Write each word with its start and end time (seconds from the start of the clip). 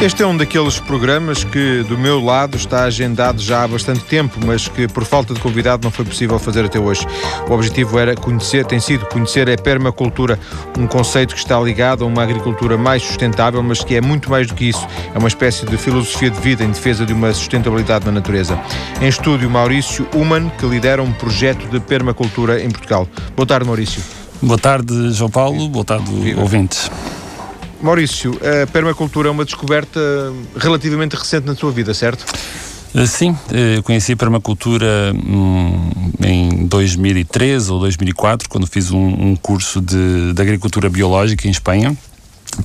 Este 0.00 0.22
é 0.22 0.26
um 0.26 0.34
daqueles 0.34 0.78
programas 0.78 1.44
que, 1.44 1.82
do 1.82 1.98
meu 1.98 2.24
lado, 2.24 2.56
está 2.56 2.84
agendado 2.84 3.38
já 3.42 3.64
há 3.64 3.68
bastante 3.68 4.00
tempo, 4.04 4.40
mas 4.46 4.66
que, 4.66 4.88
por 4.88 5.04
falta 5.04 5.34
de 5.34 5.40
convidado, 5.40 5.84
não 5.84 5.90
foi 5.90 6.06
possível 6.06 6.38
fazer 6.38 6.64
até 6.64 6.80
hoje. 6.80 7.06
O 7.46 7.52
objetivo 7.52 7.98
era 7.98 8.14
conhecer, 8.14 8.64
tem 8.64 8.80
sido 8.80 9.04
conhecer 9.04 9.50
a 9.50 9.56
permacultura, 9.58 10.40
um 10.78 10.86
conceito 10.86 11.34
que 11.34 11.40
está 11.40 11.60
ligado 11.60 12.02
a 12.02 12.06
uma 12.06 12.22
agricultura 12.22 12.78
mais 12.78 13.02
sustentável, 13.02 13.62
mas 13.62 13.84
que 13.84 13.94
é 13.94 14.00
muito 14.00 14.30
mais 14.30 14.46
do 14.46 14.54
que 14.54 14.70
isso. 14.70 14.88
É 15.14 15.18
uma 15.18 15.28
espécie 15.28 15.66
de 15.66 15.76
filosofia 15.76 16.30
de 16.30 16.40
vida 16.40 16.64
em 16.64 16.70
defesa 16.70 17.04
de 17.04 17.12
uma 17.12 17.34
sustentabilidade 17.34 18.06
na 18.06 18.12
natureza. 18.12 18.58
Em 19.02 19.08
estúdio, 19.08 19.50
Maurício 19.50 20.08
Uman, 20.14 20.50
que 20.58 20.64
lidera 20.64 21.02
um 21.02 21.12
projeto 21.12 21.68
de 21.68 21.78
permacultura 21.78 22.58
em 22.64 22.70
Portugal. 22.70 23.06
Boa 23.36 23.46
tarde, 23.46 23.66
Maurício. 23.66 24.02
Boa 24.40 24.58
tarde, 24.58 25.12
João 25.12 25.30
Paulo. 25.30 25.68
Boa 25.68 25.84
tarde, 25.84 26.10
Viva. 26.10 26.40
ouvintes. 26.40 26.90
Maurício, 27.82 28.38
a 28.62 28.66
permacultura 28.66 29.28
é 29.28 29.30
uma 29.30 29.44
descoberta 29.44 30.00
relativamente 30.56 31.14
recente 31.14 31.46
na 31.46 31.54
sua 31.54 31.72
vida, 31.72 31.94
certo? 31.94 32.24
Eh, 32.94 33.06
sim, 33.06 33.36
eh, 33.52 33.80
conheci 33.82 34.12
a 34.12 34.16
permacultura 34.16 35.12
hum, 35.14 35.90
em 36.24 36.66
2003 36.66 37.70
ou 37.70 37.80
2004, 37.80 38.48
quando 38.48 38.66
fiz 38.66 38.90
um, 38.90 38.98
um 38.98 39.36
curso 39.36 39.80
de, 39.80 40.32
de 40.32 40.42
agricultura 40.42 40.90
biológica 40.90 41.46
em 41.46 41.50
Espanha 41.50 41.96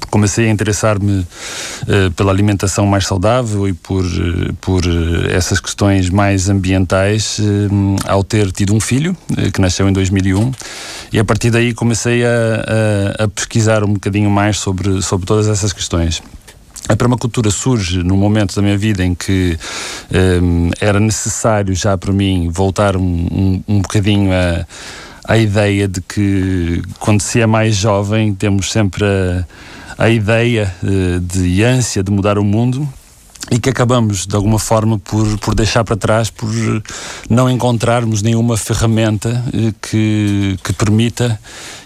comecei 0.09 0.47
a 0.47 0.49
interessar-me 0.49 1.19
uh, 1.19 2.11
pela 2.15 2.31
alimentação 2.31 2.85
mais 2.85 3.05
saudável 3.05 3.67
e 3.67 3.73
por, 3.73 4.03
uh, 4.03 4.53
por 4.61 4.85
uh, 4.85 5.29
essas 5.29 5.59
questões 5.59 6.09
mais 6.09 6.49
ambientais 6.49 7.39
ao 8.05 8.23
ter 8.23 8.51
tido 8.51 8.73
um 8.73 8.79
filho 8.79 9.15
que 9.53 9.61
nasceu 9.61 9.87
em 9.87 9.93
2001 9.93 10.51
e 11.11 11.19
a 11.19 11.23
partir 11.25 11.49
daí 11.49 11.73
comecei 11.73 12.25
a, 12.25 12.29
a, 13.19 13.23
a, 13.23 13.27
pesquisar 13.27 13.83
um 13.83 13.93
bocadinho 13.93 14.29
mais 14.29 14.57
sobre, 14.57 15.01
sobre 15.01 15.25
todas 15.25 15.47
essas 15.47 15.71
questões. 15.71 16.21
A 16.87 16.95
permacultura 16.95 17.49
surge 17.49 18.03
num 18.03 18.17
momento 18.17 18.55
da 18.55 18.61
minha 18.61 18.77
vida 18.77 19.03
em 19.03 19.15
que 19.15 19.57
um, 20.41 20.69
era 20.79 20.99
necessário 20.99 21.73
já 21.73 21.97
para 21.97 22.13
mim 22.13 22.49
voltar 22.51 22.95
um, 22.95 23.01
um, 23.01 23.63
um 23.67 23.81
bocadinho 23.81 24.31
a 24.31 24.65
a 25.27 25.37
ideia 25.37 25.87
de 25.87 26.01
que 26.01 26.81
quando 26.99 27.21
se 27.21 27.41
é 27.41 27.45
mais 27.45 27.75
jovem 27.75 28.33
temos 28.33 28.71
sempre 28.71 29.03
a, 29.03 29.45
a 29.97 30.09
ideia 30.09 30.73
uh, 30.83 31.19
de 31.19 31.63
ânsia 31.63 32.03
de 32.03 32.11
mudar 32.11 32.37
o 32.37 32.43
mundo 32.43 32.87
e 33.51 33.59
que 33.59 33.69
acabamos 33.69 34.25
de 34.25 34.35
alguma 34.35 34.57
forma 34.57 34.97
por, 34.97 35.37
por 35.37 35.53
deixar 35.53 35.83
para 35.83 35.95
trás 35.95 36.29
por 36.29 36.49
não 37.29 37.49
encontrarmos 37.49 38.21
nenhuma 38.21 38.57
ferramenta 38.57 39.43
uh, 39.47 39.73
que, 39.81 40.57
que 40.63 40.73
permita 40.73 41.39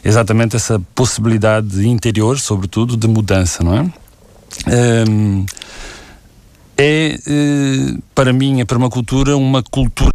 exatamente 0.04 0.56
essa 0.56 0.80
possibilidade 0.96 1.88
interior, 1.88 2.40
sobretudo, 2.40 2.98
de 2.98 3.08
mudança, 3.08 3.64
não 3.64 3.76
é? 3.76 3.86
Um, 5.08 5.46
é, 6.78 7.20
para 8.16 8.32
mim, 8.32 8.62
a 8.62 8.66
permacultura 8.66 9.36
uma 9.36 9.62
cultura 9.62 10.12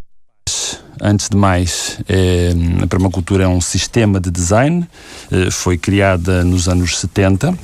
Antes 1.01 1.29
de 1.29 1.37
mais, 1.37 1.99
é, 2.09 2.53
a 2.83 2.87
permacultura 2.87 3.45
é 3.45 3.49
um 3.49 3.61
sistema 3.61 4.21
de 4.21 4.31
design, 4.31 4.89
foi 5.51 5.77
criada 5.77 6.45
nos 6.45 6.69
anos 6.69 6.99
70. 6.99 7.55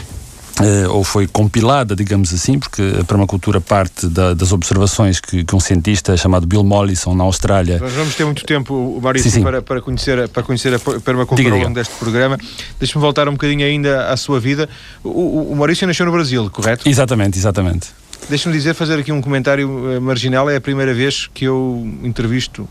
Eh, 0.63 0.89
ou 0.89 1.03
foi 1.03 1.27
compilada, 1.27 1.97
digamos 1.97 2.33
assim, 2.33 2.59
porque 2.59 2.83
a 3.01 3.05
permacultura 3.05 3.61
parte 3.61 4.07
da, 4.07 4.35
das 4.35 4.53
observações 4.53 5.21
que, 5.21 5.45
que, 5.45 5.57
um 5.57 5.61
cientista 5.61 6.17
chamado 6.17 6.47
Bill 6.47 6.63
Mollison, 6.63 7.15
na 7.15 7.25
Austrália. 7.25 7.79
Nós 7.79 7.93
vamos 7.93 8.15
ter 8.15 8.25
muito 8.25 8.45
tempo, 8.45 9.01
Maurício, 9.03 9.31
sim, 9.31 9.39
sim. 9.39 9.43
Para, 9.43 9.63
para, 9.63 9.81
conhecer, 9.81 10.29
para 10.29 10.43
conhecer 10.43 10.75
a 10.75 10.79
permacultura 10.79 11.43
diga, 11.43 11.57
ao 11.57 11.63
longo 11.63 11.75
deste 11.75 11.95
programa. 11.95 12.39
Deixe-me 12.79 13.01
voltar 13.01 13.29
um 13.29 13.33
bocadinho 13.33 13.65
ainda 13.65 14.09
à 14.09 14.17
sua 14.17 14.39
vida. 14.39 14.69
O, 15.03 15.53
o 15.53 15.57
Maurício 15.57 15.87
nasceu 15.87 16.07
no 16.07 16.13
Brasil, 16.13 16.51
correto? 16.51 16.89
Exatamente, 16.89 17.39
exatamente. 17.39 17.89
Deixe-me 18.29 18.55
dizer, 18.55 18.75
fazer 18.75 18.99
aqui 18.99 19.11
um 19.11 19.21
comentário 19.21 19.69
marginal. 20.01 20.49
É 20.51 20.57
a 20.57 20.61
primeira 20.61 20.93
vez 20.93 21.29
que 21.33 21.45
eu 21.47 21.87
entrevisto 22.03 22.69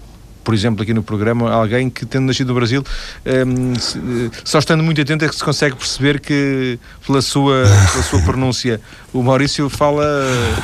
por 0.50 0.56
exemplo, 0.56 0.82
aqui 0.82 0.96
no 0.96 1.04
programa, 1.04 1.52
alguém 1.52 1.92
que, 1.92 2.08
tendo 2.08 2.26
nascido 2.26 2.48
no 2.48 2.56
Brasil, 2.56 2.84
um, 3.24 3.74
ehm, 3.74 4.32
só 4.44 4.58
estando 4.58 4.82
muito 4.82 5.00
atento 5.00 5.24
é 5.24 5.30
que 5.30 5.36
se 5.36 5.44
consegue 5.44 5.76
perceber 5.76 6.20
que, 6.20 6.80
pela 7.06 7.22
sua, 7.22 7.66
pela 7.92 8.04
sua 8.04 8.20
pronúncia, 8.24 8.82
o 9.14 9.22
Maurício 9.22 9.70
fala 9.70 10.04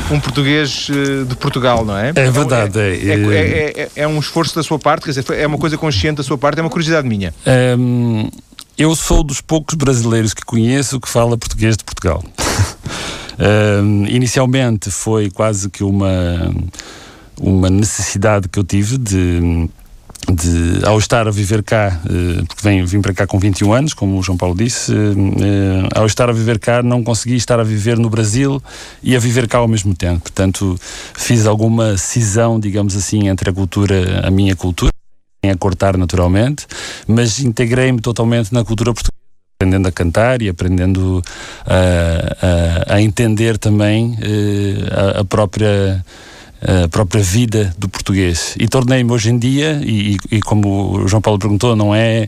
um 0.10 0.20
português 0.20 0.88
eh, 0.90 1.24
de 1.26 1.36
Portugal, 1.36 1.86
não 1.86 1.96
é? 1.96 2.12
É 2.16 2.32
verdade. 2.32 2.80
É, 2.80 2.96
é, 2.96 3.14
é, 3.14 3.82
é, 3.82 3.90
é 3.96 4.08
um 4.08 4.18
esforço 4.18 4.56
da 4.56 4.64
sua 4.64 4.80
parte, 4.80 5.04
quer 5.04 5.12
dizer, 5.12 5.24
é 5.36 5.46
uma 5.46 5.60
coisa 5.60 5.78
consciente 5.78 6.18
da 6.18 6.24
sua 6.24 6.36
parte, 6.36 6.58
é 6.58 6.64
uma 6.64 6.70
curiosidade 6.72 7.08
minha. 7.08 7.32
Um, 7.46 8.22
ehm, 8.22 8.30
eu 8.76 8.96
sou 8.96 9.24
dos 9.24 9.40
poucos 9.40 9.76
brasileiros 9.76 10.34
que 10.34 10.44
conheço 10.44 11.00
que 11.00 11.08
fala 11.08 11.38
português 11.38 11.78
de 11.78 11.84
Portugal. 11.84 12.24
um, 13.38 14.02
ehm, 14.04 14.16
inicialmente 14.16 14.90
foi 14.90 15.30
quase 15.30 15.70
que 15.70 15.84
uma 15.84 16.52
uma 17.40 17.70
necessidade 17.70 18.48
que 18.50 18.60
eu 18.60 18.64
tive 18.64 18.98
de 18.98 19.70
de, 20.32 20.86
ao 20.86 20.98
estar 20.98 21.28
a 21.28 21.32
viver 21.32 21.62
cá, 21.64 22.02
eh, 22.06 22.44
porque 22.48 22.68
vim, 22.68 22.84
vim 22.84 23.02
para 23.02 23.14
cá 23.14 23.28
com 23.28 23.38
21 23.38 23.74
anos, 23.74 23.94
como 23.94 24.18
o 24.18 24.24
João 24.24 24.38
Paulo 24.38 24.56
disse, 24.56 24.92
eh, 24.92 24.96
eh, 24.96 25.90
ao 25.94 26.06
estar 26.06 26.30
a 26.30 26.34
viver 26.34 26.60
cá 26.60 26.82
não 26.82 27.04
consegui 27.04 27.36
estar 27.36 27.60
a 27.60 27.64
viver 27.64 27.98
no 27.98 28.10
Brasil 28.10 28.62
e 29.04 29.16
a 29.16 29.20
viver 29.20 29.48
cá 29.48 29.60
ao 29.60 29.68
mesmo 29.68 29.94
tempo. 29.94 30.22
Portanto, 30.22 30.78
fiz 31.14 31.46
alguma 31.46 31.98
cisão, 31.98 32.60
digamos 32.60 32.96
assim, 32.96 33.28
entre 33.28 33.50
a 33.50 33.54
cultura, 33.54 34.22
a 34.26 34.32
minha 34.32 34.56
cultura, 34.56 34.92
sem 35.44 35.52
a 35.52 35.58
cortar 35.58 35.96
naturalmente, 35.98 36.66
mas 37.08 37.40
integrei-me 37.40 38.02
totalmente 38.02 38.54
na 38.54 38.64
cultura 38.64 38.94
portuguesa 38.94 39.14
aprendendo 39.58 39.88
a 39.88 39.92
cantar 39.92 40.42
e 40.42 40.50
aprendendo 40.50 41.24
a, 41.66 42.92
a, 42.92 42.96
a 42.96 43.02
entender 43.02 43.58
também 43.58 44.18
a, 44.92 45.22
a 45.22 45.24
própria 45.24 46.04
a 46.66 46.88
própria 46.88 47.22
vida 47.22 47.74
do 47.78 47.88
português. 47.88 48.56
E 48.60 48.68
tornei-me 48.68 49.12
hoje 49.12 49.30
em 49.30 49.38
dia, 49.38 49.80
e, 49.84 50.18
e, 50.32 50.42
como 50.42 50.98
o 50.98 51.08
João 51.08 51.22
Paulo 51.22 51.40
perguntou, 51.40 51.76
não 51.76 51.94
é, 51.94 52.28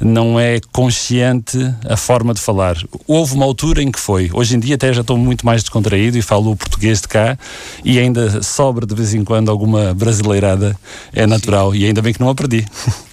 não 0.00 0.40
é 0.40 0.58
consciente 0.72 1.58
a 1.86 1.96
forma 1.96 2.32
de 2.32 2.40
falar. 2.40 2.76
Houve 3.06 3.34
uma 3.34 3.44
altura 3.44 3.82
em 3.82 3.90
que 3.90 4.00
foi. 4.00 4.30
Hoje 4.32 4.56
em 4.56 4.58
dia 4.58 4.76
até 4.76 4.92
já 4.92 5.02
estou 5.02 5.18
muito 5.18 5.44
mais 5.44 5.62
descontraído 5.62 6.16
e 6.16 6.22
falo 6.22 6.52
o 6.52 6.56
português 6.56 7.00
de 7.00 7.08
cá 7.08 7.38
e 7.84 7.98
ainda 7.98 8.42
sobra 8.42 8.86
de 8.86 8.94
vez 8.94 9.12
em 9.12 9.22
quando 9.22 9.50
alguma 9.50 9.92
brasileirada. 9.92 10.76
É 11.12 11.26
natural 11.26 11.72
Sim. 11.72 11.78
e 11.78 11.84
ainda 11.84 12.00
bem 12.00 12.12
que 12.12 12.20
não 12.20 12.30
a 12.30 12.34
perdi. 12.34 12.64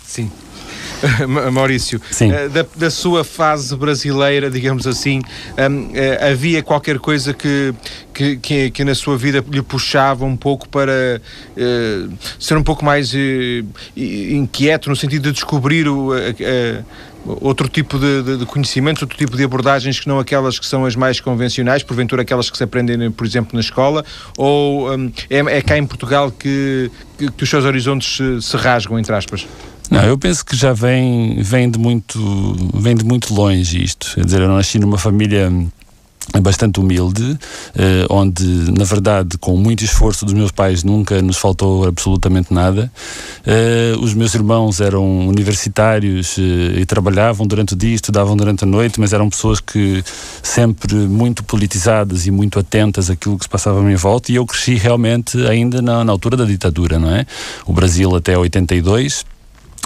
Sim. 0.08 0.31
Maurício, 1.51 2.00
uh, 2.00 2.50
da, 2.50 2.66
da, 2.75 2.89
sua 2.89 3.23
fase 3.23 3.75
brasileira, 3.75 4.50
digamos 4.50 4.85
assim, 4.85 5.19
um, 5.19 5.88
uh, 5.88 5.91
eh, 5.94 6.31
havia 6.31 6.62
qualquer 6.62 7.00
coisa 7.00 7.34
que, 7.34 7.73
que, 8.13 8.38
que, 8.38 8.72
que, 8.72 8.84
na 8.84 8.94
sua 8.95 9.17
vida 9.17 9.44
lhe 9.50 9.62
puxava 9.62 10.25
um 10.25 10.38
pouco 10.38 10.67
para 10.69 11.22
uh, 11.57 12.13
ser 12.39 12.57
um 12.57 12.63
pouco 12.63 12.84
mais 12.85 13.13
inquieto, 13.95 14.89
no 14.89 14.95
sentido 14.95 15.23
de 15.23 15.31
descobrir 15.31 15.88
o, 15.88 16.12
outro 17.25 17.68
tipo 17.68 18.00
de, 18.00 18.23
de, 18.23 18.38
de, 18.38 18.45
conhecimentos, 18.45 19.01
outro 19.01 19.18
tipo 19.18 19.38
de 19.38 19.44
abordagens 19.44 20.00
que 20.00 20.07
não 20.07 20.19
aquelas 20.19 20.57
que 20.57 20.66
são 20.66 20.85
as 20.85 20.95
mais 20.95 21.19
convencionais, 21.19 21.83
porventura 21.83 22.23
aquelas 22.23 22.50
que 22.50 22.57
se 22.57 22.63
aprendem, 22.63 23.12
por 23.12 23.25
exemplo, 23.25 23.51
na 23.53 23.59
escola, 23.59 24.03
ou 24.38 24.91
um, 24.91 25.12
é, 25.29 25.38
é 25.38 25.62
cá 25.62 25.78
em 25.78 25.85
Portugal 25.85 26.31
que, 26.31 26.89
que, 27.18 27.31
que 27.31 27.44
os 27.44 27.50
seus 27.50 27.63
horizontes 27.66 28.18
se, 28.18 28.41
se 28.41 28.57
rasgam, 28.57 28.97
entre 28.97 29.13
aspas? 29.13 29.45
Não, 29.91 30.03
eu 30.03 30.18
penso 30.18 30.46
que 30.46 30.56
já 30.56 30.72
vem, 30.72 31.41
vem, 31.41 31.69
de 31.69 31.78
muito, 31.78 32.18
vem 32.74 32.96
de 32.96 33.03
muito 33.03 33.34
longe 33.34 33.84
isto. 33.84 34.13
Quer 34.16 34.24
dizer, 34.24 34.41
eu 34.41 34.47
nasci 34.47 34.79
numa 34.79 34.97
família 34.97 35.52
bastante 36.40 36.79
humilde, 36.79 37.38
eh, 37.75 38.06
onde, 38.09 38.46
na 38.72 38.85
verdade, 38.85 39.38
com 39.38 39.57
muito 39.57 39.84
esforço 39.84 40.24
dos 40.24 40.34
meus 40.34 40.50
pais, 40.51 40.81
nunca 40.81 41.22
nos 41.22 41.35
faltou 41.35 41.85
absolutamente 41.85 42.53
nada. 42.53 42.90
Eh, 43.46 43.94
os 44.00 44.13
meus 44.13 44.34
irmãos 44.34 44.80
eram 44.80 45.28
universitários 45.28 46.38
eh, 46.40 46.80
e 46.80 46.85
trabalhavam 46.85 47.46
durante 47.46 47.74
o 47.74 47.75
dia, 47.75 47.94
estudavam 47.94 48.38
durante 48.38 48.63
a 48.63 48.68
noite, 48.68 48.97
mas 48.97 49.12
eram 49.12 49.30
pessoas 49.30 49.60
que 49.60 50.01
sempre 50.42 50.95
muito 50.95 51.44
politizadas 51.44 52.25
e 52.27 52.31
muito 52.31 52.60
atentas 52.60 53.10
àquilo 53.10 53.38
que 53.38 53.44
se 53.44 53.50
passava 53.50 53.80
à 53.80 53.83
minha 53.83 53.98
volta, 53.98 54.31
e 54.31 54.36
eu 54.36 54.45
cresci 54.45 54.75
realmente 54.75 55.38
ainda 55.48 55.81
na, 55.81 56.01
na 56.06 56.13
altura 56.13 56.38
da 56.38 56.45
ditadura, 56.45 56.98
não 56.98 57.13
é? 57.13 57.25
O 57.66 57.74
Brasil 57.74 58.16
até 58.16 58.38
82 58.38 59.25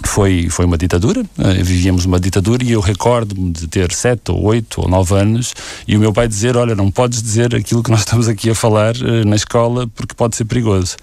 foi, 0.03 0.49
foi 0.49 0.65
uma 0.65 0.77
ditadura, 0.77 1.21
uh, 1.21 1.63
vivíamos 1.63 2.05
uma 2.05 2.19
ditadura 2.19 2.63
e 2.63 2.71
eu 2.71 2.81
recordo-me 2.81 3.51
de 3.51 3.67
ter 3.67 3.91
sete 3.93 4.31
ou 4.31 4.43
oito 4.43 4.81
ou 4.81 4.89
nove 4.89 5.15
anos 5.15 5.53
e 5.87 5.95
o 5.95 5.99
meu 5.99 6.11
pai 6.11 6.27
dizer, 6.27 6.57
olha, 6.57 6.75
não 6.75 6.91
podes 6.91 7.21
dizer 7.21 7.55
aquilo 7.55 7.81
que 7.81 7.91
nós 7.91 8.01
estamos 8.01 8.27
aqui 8.27 8.49
a 8.49 8.55
falar 8.55 8.95
uh, 8.95 9.25
na 9.25 9.35
escola 9.35 9.87
porque 9.87 10.13
pode 10.13 10.35
ser 10.35 10.45
perigoso. 10.45 10.97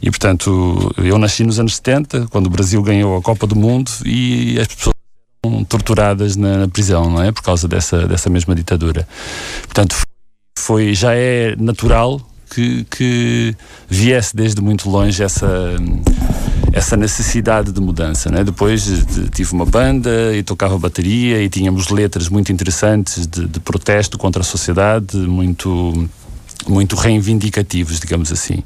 E 0.00 0.10
portanto, 0.10 0.94
eu 0.98 1.18
nasci 1.18 1.42
nos 1.44 1.58
anos 1.58 1.76
70, 1.76 2.28
quando 2.28 2.46
o 2.46 2.50
Brasil 2.50 2.82
ganhou 2.82 3.16
a 3.16 3.22
Copa 3.22 3.46
do 3.46 3.56
Mundo 3.56 3.90
e 4.04 4.58
as 4.60 4.68
pessoas 4.68 4.94
torturadas 5.68 6.36
na, 6.36 6.58
na 6.58 6.68
prisão, 6.68 7.10
não 7.10 7.22
é? 7.22 7.32
Por 7.32 7.42
causa 7.42 7.66
dessa, 7.66 8.06
dessa 8.06 8.28
mesma 8.28 8.54
ditadura. 8.54 9.06
Portanto, 9.62 9.96
foi, 10.58 10.94
já 10.94 11.14
é 11.14 11.54
natural 11.56 12.20
que, 12.50 12.84
que 12.84 13.54
viesse 13.88 14.34
desde 14.34 14.60
muito 14.60 14.88
longe 14.88 15.22
essa 15.22 15.76
essa 16.78 16.96
necessidade 16.96 17.72
de 17.72 17.80
mudança. 17.80 18.30
Né? 18.30 18.44
Depois 18.44 18.84
de, 18.84 19.28
tive 19.30 19.52
uma 19.52 19.66
banda 19.66 20.34
e 20.34 20.42
tocava 20.42 20.78
bateria 20.78 21.42
e 21.42 21.48
tínhamos 21.48 21.88
letras 21.88 22.28
muito 22.28 22.52
interessantes 22.52 23.26
de, 23.26 23.46
de 23.46 23.60
protesto 23.60 24.16
contra 24.16 24.42
a 24.42 24.44
sociedade, 24.44 25.16
muito 25.16 26.08
muito 26.68 26.94
reivindicativos, 26.96 27.98
digamos 27.98 28.30
assim. 28.30 28.62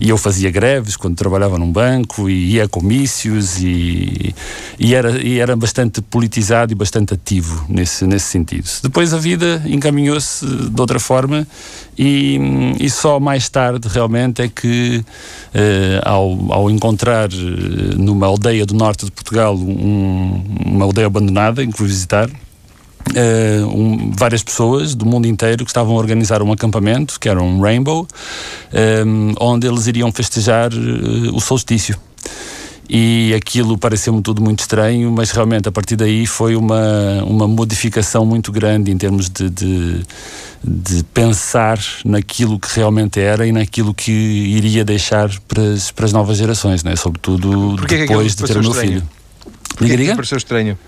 E 0.00 0.08
eu 0.08 0.18
fazia 0.18 0.50
greves 0.50 0.96
quando 0.96 1.16
trabalhava 1.16 1.58
num 1.58 1.70
banco 1.70 2.28
e 2.28 2.52
ia 2.52 2.64
a 2.64 2.68
comícios 2.68 3.58
e, 3.62 4.34
e, 4.78 4.94
era, 4.94 5.10
e 5.22 5.38
era 5.38 5.56
bastante 5.56 6.00
politizado 6.00 6.72
e 6.72 6.74
bastante 6.74 7.14
ativo 7.14 7.64
nesse, 7.68 8.06
nesse 8.06 8.26
sentido. 8.26 8.68
Depois 8.82 9.14
a 9.14 9.18
vida 9.18 9.62
encaminhou-se 9.66 10.44
de 10.46 10.80
outra 10.80 11.00
forma 11.00 11.46
e, 11.98 12.38
e, 12.78 12.90
só 12.90 13.18
mais 13.18 13.48
tarde 13.48 13.88
realmente 13.88 14.42
é 14.42 14.48
que 14.48 15.02
eh, 15.54 16.00
ao, 16.04 16.52
ao 16.52 16.70
encontrar 16.70 17.30
eh, 17.32 17.94
numa 17.96 18.26
aldeia 18.26 18.66
do 18.66 18.74
norte 18.74 19.06
de 19.06 19.10
Portugal 19.10 19.56
um, 19.56 20.44
uma 20.66 20.84
aldeia 20.84 21.06
abandonada 21.06 21.62
em 21.62 21.70
que 21.70 21.78
fui 21.78 21.86
visitar 21.86 22.28
Uh, 23.14 23.66
um, 23.66 24.12
várias 24.16 24.42
pessoas 24.42 24.94
do 24.94 25.06
mundo 25.06 25.26
inteiro 25.26 25.64
que 25.64 25.70
estavam 25.70 25.94
a 25.94 25.98
organizar 25.98 26.42
um 26.42 26.52
acampamento, 26.52 27.20
que 27.20 27.28
era 27.28 27.40
um 27.40 27.60
Rainbow, 27.60 28.02
um, 28.02 28.76
ehm, 28.76 29.34
onde 29.40 29.66
eles 29.66 29.86
iriam 29.86 30.10
festejar 30.10 30.72
uh, 30.72 31.34
o 31.34 31.40
solstício. 31.40 31.96
E 32.88 33.34
aquilo 33.34 33.76
pareceu-me 33.76 34.22
tudo 34.22 34.40
muito 34.40 34.60
estranho, 34.60 35.10
mas 35.10 35.32
realmente 35.32 35.68
a 35.68 35.72
partir 35.72 35.96
daí 35.96 36.24
foi 36.24 36.54
uma, 36.54 37.24
uma 37.24 37.48
modificação 37.48 38.24
muito 38.24 38.52
grande 38.52 38.92
em 38.92 38.96
termos 38.96 39.28
de, 39.28 39.50
de, 39.50 40.06
de 40.62 41.02
pensar 41.12 41.80
naquilo 42.04 42.60
que 42.60 42.68
realmente 42.76 43.18
era 43.20 43.44
e 43.46 43.50
naquilo 43.50 43.92
que 43.92 44.12
iria 44.12 44.84
deixar 44.84 45.30
para 45.48 45.62
as, 45.62 45.90
para 45.90 46.04
as 46.06 46.12
novas 46.12 46.38
gerações, 46.38 46.84
né? 46.84 46.94
sobretudo 46.94 47.74
Porquê 47.76 47.98
depois 47.98 48.36
de 48.36 48.44
ter 48.44 48.56
o 48.56 48.60
meu 48.60 48.70
estranho? 48.70 48.92
filho. 48.92 49.08
Porquê 49.70 49.84
diga, 49.84 49.96
diga? 49.96 50.14
pareceu 50.14 50.38
estranho? 50.38 50.78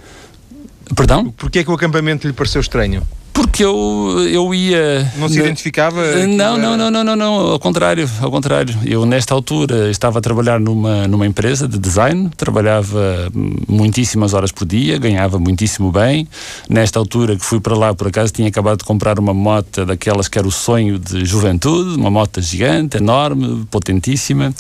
Perdão? 0.95 1.31
Porquê 1.37 1.61
é 1.61 1.65
que 1.65 1.71
o 1.71 1.75
acampamento 1.75 2.27
lhe 2.27 2.33
pareceu 2.33 2.61
estranho? 2.61 3.03
Porque 3.39 3.65
eu, 3.65 4.29
eu 4.29 4.53
ia. 4.53 5.13
Não 5.17 5.29
se 5.29 5.39
identificava? 5.39 6.27
Não, 6.27 6.59
não, 6.59 6.77
não, 6.77 6.91
não, 6.91 7.05
não, 7.05 7.15
não, 7.15 7.35
ao 7.35 7.59
contrário, 7.61 8.11
ao 8.21 8.33
contrário. 8.33 8.77
Eu, 8.85 9.07
nesta 9.07 9.33
altura, 9.33 9.91
estava 9.93 10.19
a 10.19 10.21
trabalhar 10.21 10.59
numa, 10.59 11.07
numa 11.07 11.25
empresa 11.25 11.69
de 11.69 11.79
design, 11.79 12.31
trabalhava 12.37 13.31
muitíssimas 13.69 14.35
horas 14.35 14.51
por 14.51 14.67
dia, 14.67 14.99
ganhava 14.99 15.39
muitíssimo 15.39 15.93
bem. 15.93 16.27
Nesta 16.69 16.99
altura 16.99 17.37
que 17.37 17.45
fui 17.45 17.61
para 17.61 17.77
lá, 17.77 17.95
por 17.95 18.09
acaso, 18.09 18.33
tinha 18.33 18.49
acabado 18.49 18.79
de 18.79 18.85
comprar 18.85 19.21
uma 19.21 19.33
moto 19.33 19.87
daquelas 19.87 20.27
que 20.27 20.37
era 20.37 20.49
o 20.49 20.53
sonho 20.53 20.99
de 20.99 21.25
juventude, 21.25 21.97
uma 21.97 22.11
moto 22.11 22.41
gigante, 22.41 22.97
enorme, 22.97 23.65
potentíssima. 23.71 24.53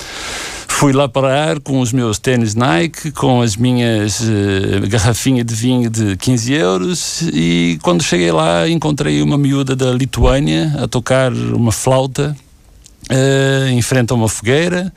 Fui 0.68 0.92
lá 0.92 1.08
parar 1.08 1.58
com 1.58 1.80
os 1.80 1.92
meus 1.92 2.20
tênis 2.20 2.54
Nike, 2.54 3.10
com 3.10 3.40
as 3.42 3.56
minhas 3.56 4.20
uh, 4.20 4.86
garrafinhas 4.88 5.44
de 5.44 5.54
vinho 5.54 5.90
de 5.90 6.16
15 6.16 6.52
euros 6.52 7.22
e 7.32 7.78
quando 7.82 8.02
cheguei 8.02 8.30
lá 8.30 8.68
encontrei 8.68 9.20
uma 9.20 9.36
miúda 9.36 9.74
da 9.74 9.90
Lituânia 9.90 10.72
a 10.78 10.86
tocar 10.86 11.32
uma 11.32 11.72
flauta 11.72 12.36
uh, 13.10 13.68
em 13.70 13.82
frente 13.82 14.12
a 14.12 14.14
uma 14.14 14.28
fogueira 14.28 14.92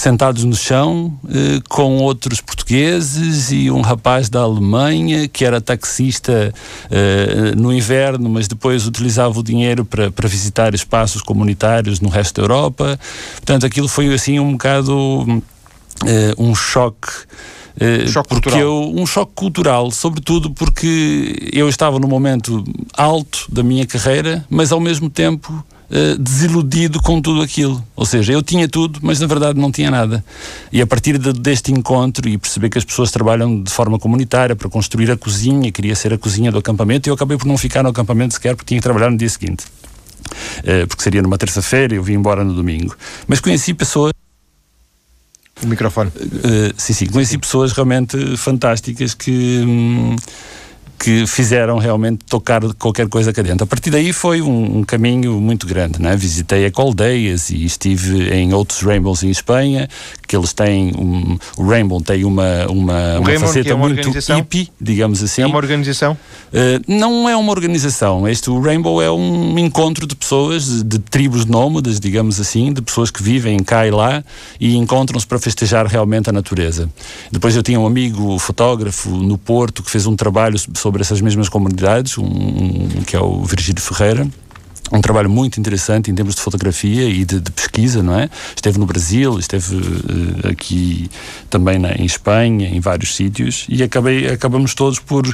sentados 0.00 0.44
no 0.44 0.54
chão 0.54 1.18
eh, 1.28 1.60
com 1.68 1.98
outros 1.98 2.40
portugueses 2.40 3.50
e 3.50 3.70
um 3.70 3.80
rapaz 3.80 4.28
da 4.28 4.40
Alemanha 4.40 5.26
que 5.26 5.44
era 5.44 5.60
taxista 5.60 6.54
eh, 6.90 7.54
no 7.56 7.72
inverno, 7.72 8.28
mas 8.28 8.46
depois 8.46 8.86
utilizava 8.86 9.38
o 9.38 9.42
dinheiro 9.42 9.84
para, 9.84 10.10
para 10.10 10.28
visitar 10.28 10.74
espaços 10.74 11.20
comunitários 11.20 12.00
no 12.00 12.08
resto 12.08 12.36
da 12.36 12.42
Europa. 12.42 12.98
Portanto, 13.36 13.66
aquilo 13.66 13.88
foi 13.88 14.12
assim 14.14 14.38
um 14.38 14.52
bocado 14.52 15.42
eh, 16.06 16.34
um 16.38 16.54
choque. 16.54 17.08
Uh, 17.80 18.08
choque 18.08 18.28
porque 18.28 18.50
cultural. 18.50 18.60
Eu, 18.60 18.92
um 18.96 19.06
choque 19.06 19.32
cultural, 19.36 19.90
sobretudo 19.92 20.50
porque 20.50 21.48
eu 21.52 21.68
estava 21.68 22.00
no 22.00 22.08
momento 22.08 22.64
alto 22.96 23.46
da 23.48 23.62
minha 23.62 23.86
carreira, 23.86 24.44
mas 24.50 24.72
ao 24.72 24.80
mesmo 24.80 25.08
tempo 25.08 25.64
uh, 25.90 26.18
desiludido 26.18 27.00
com 27.02 27.20
tudo 27.20 27.42
aquilo. 27.42 27.84
Ou 27.96 28.06
seja, 28.06 28.32
eu 28.32 28.42
tinha 28.42 28.68
tudo, 28.68 28.98
mas 29.02 29.20
na 29.20 29.26
verdade 29.26 29.58
não 29.58 29.70
tinha 29.70 29.90
nada. 29.90 30.24
E 30.72 30.80
a 30.80 30.86
partir 30.86 31.18
de, 31.18 31.32
deste 31.32 31.72
encontro 31.72 32.28
e 32.28 32.38
perceber 32.38 32.70
que 32.70 32.78
as 32.78 32.84
pessoas 32.84 33.10
trabalham 33.10 33.62
de 33.62 33.70
forma 33.70 33.98
comunitária 33.98 34.54
para 34.54 34.68
construir 34.68 35.10
a 35.10 35.16
cozinha, 35.16 35.70
queria 35.72 35.94
ser 35.94 36.12
a 36.12 36.18
cozinha 36.18 36.52
do 36.52 36.58
acampamento, 36.58 37.08
e 37.08 37.10
eu 37.10 37.14
acabei 37.14 37.36
por 37.36 37.46
não 37.46 37.56
ficar 37.56 37.82
no 37.82 37.88
acampamento 37.88 38.34
sequer 38.34 38.54
porque 38.54 38.68
tinha 38.68 38.80
que 38.80 38.84
trabalhar 38.84 39.10
no 39.10 39.16
dia 39.16 39.28
seguinte. 39.28 39.64
Uh, 40.58 40.86
porque 40.86 41.02
seria 41.02 41.22
numa 41.22 41.38
terça-feira, 41.38 41.94
eu 41.94 42.02
vim 42.02 42.14
embora 42.14 42.44
no 42.44 42.52
domingo. 42.52 42.96
Mas 43.26 43.40
conheci 43.40 43.72
pessoas 43.72 44.12
o 45.62 45.66
microfone. 45.66 46.10
Uh, 46.10 46.72
sim, 46.76 46.92
sim. 46.92 47.06
Conheci 47.06 47.38
pessoas 47.38 47.72
realmente 47.72 48.36
fantásticas 48.36 49.14
que. 49.14 49.62
Hum, 49.66 50.16
que 50.98 51.26
fizeram 51.26 51.78
realmente 51.78 52.24
tocar 52.24 52.60
qualquer 52.74 53.08
coisa 53.08 53.32
cá 53.32 53.42
dentro. 53.42 53.64
A 53.64 53.66
partir 53.66 53.90
daí 53.90 54.12
foi 54.12 54.42
um, 54.42 54.78
um 54.78 54.84
caminho 54.84 55.40
muito 55.40 55.66
grande, 55.66 56.00
né? 56.00 56.16
Visitei 56.16 56.64
Ecoldeias 56.64 57.50
e 57.50 57.64
estive 57.64 58.30
em 58.30 58.52
outros 58.52 58.82
Rainbows 58.82 59.22
em 59.22 59.30
Espanha, 59.30 59.88
que 60.26 60.36
eles 60.36 60.52
têm 60.52 60.92
um, 60.98 61.38
o 61.56 61.68
Rainbow 61.68 62.00
tem 62.00 62.24
uma 62.24 62.66
uma, 62.66 63.18
uma 63.18 63.38
faceta 63.38 63.70
é 63.70 63.74
uma 63.74 63.88
muito 63.88 64.10
hippie, 64.10 64.70
digamos 64.80 65.22
assim. 65.22 65.42
É 65.42 65.46
uma 65.46 65.56
organização? 65.56 66.12
Uh, 66.48 66.82
não 66.88 67.28
é 67.28 67.36
uma 67.36 67.52
organização. 67.52 68.26
Este 68.26 68.50
o 68.50 68.60
Rainbow 68.60 69.00
é 69.02 69.10
um 69.10 69.58
encontro 69.58 70.06
de 70.06 70.16
pessoas, 70.16 70.64
de, 70.64 70.82
de 70.82 70.98
tribos 70.98 71.44
nómadas, 71.44 72.00
digamos 72.00 72.40
assim, 72.40 72.72
de 72.72 72.82
pessoas 72.82 73.10
que 73.10 73.22
vivem 73.22 73.58
cá 73.58 73.86
e 73.86 73.90
lá 73.90 74.24
e 74.58 74.76
encontram-se 74.76 75.26
para 75.26 75.38
festejar 75.38 75.86
realmente 75.86 76.28
a 76.30 76.32
natureza. 76.32 76.88
Depois 77.30 77.54
eu 77.54 77.62
tinha 77.62 77.78
um 77.78 77.86
amigo 77.86 78.38
fotógrafo 78.38 79.10
no 79.10 79.36
Porto 79.36 79.82
que 79.82 79.90
fez 79.90 80.06
um 80.06 80.16
trabalho 80.16 80.58
sobre 80.74 80.87
sobre 80.88 81.02
essas 81.02 81.20
mesmas 81.20 81.50
comunidades, 81.50 82.16
um, 82.16 82.24
um, 82.24 82.88
que 83.06 83.14
é 83.14 83.20
o 83.20 83.44
Virgílio 83.44 83.82
Ferreira 83.82 84.26
um 84.90 85.02
trabalho 85.02 85.28
muito 85.28 85.60
interessante 85.60 86.10
em 86.10 86.14
termos 86.14 86.34
de 86.34 86.40
fotografia 86.40 87.06
e 87.10 87.22
de, 87.22 87.40
de 87.40 87.50
pesquisa, 87.50 88.02
não 88.02 88.18
é? 88.18 88.30
Esteve 88.56 88.78
no 88.78 88.86
Brasil, 88.86 89.38
esteve 89.38 89.76
uh, 89.76 90.48
aqui 90.50 91.10
também 91.50 91.78
na, 91.78 91.92
em 91.92 92.06
Espanha, 92.06 92.66
em 92.68 92.80
vários 92.80 93.14
sítios 93.14 93.66
e 93.68 93.82
acabei, 93.82 94.28
acabamos 94.28 94.74
todos 94.74 94.98
por 94.98 95.26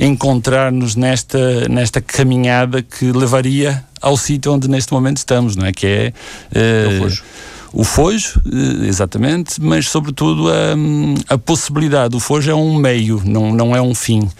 encontrar-nos 0.00 0.96
nesta, 0.96 1.68
nesta 1.68 2.00
caminhada 2.00 2.80
que 2.80 3.12
levaria 3.12 3.84
ao 4.00 4.16
sítio 4.16 4.50
onde 4.50 4.68
neste 4.68 4.90
momento 4.94 5.18
estamos, 5.18 5.54
não 5.54 5.66
é? 5.66 5.72
Que 5.72 5.86
é... 5.86 6.12
Uh, 6.50 7.53
o 7.74 7.82
Fojo, 7.82 8.40
eh, 8.46 8.86
exatamente, 8.86 9.60
mas 9.60 9.88
sobretudo 9.88 10.48
a, 10.48 11.34
a 11.34 11.36
possibilidade. 11.36 12.14
O 12.14 12.20
Fojo 12.20 12.50
é 12.50 12.54
um 12.54 12.76
meio, 12.76 13.20
não, 13.24 13.52
não 13.52 13.74
é 13.74 13.82
um 13.82 13.94
fim. 13.94 14.30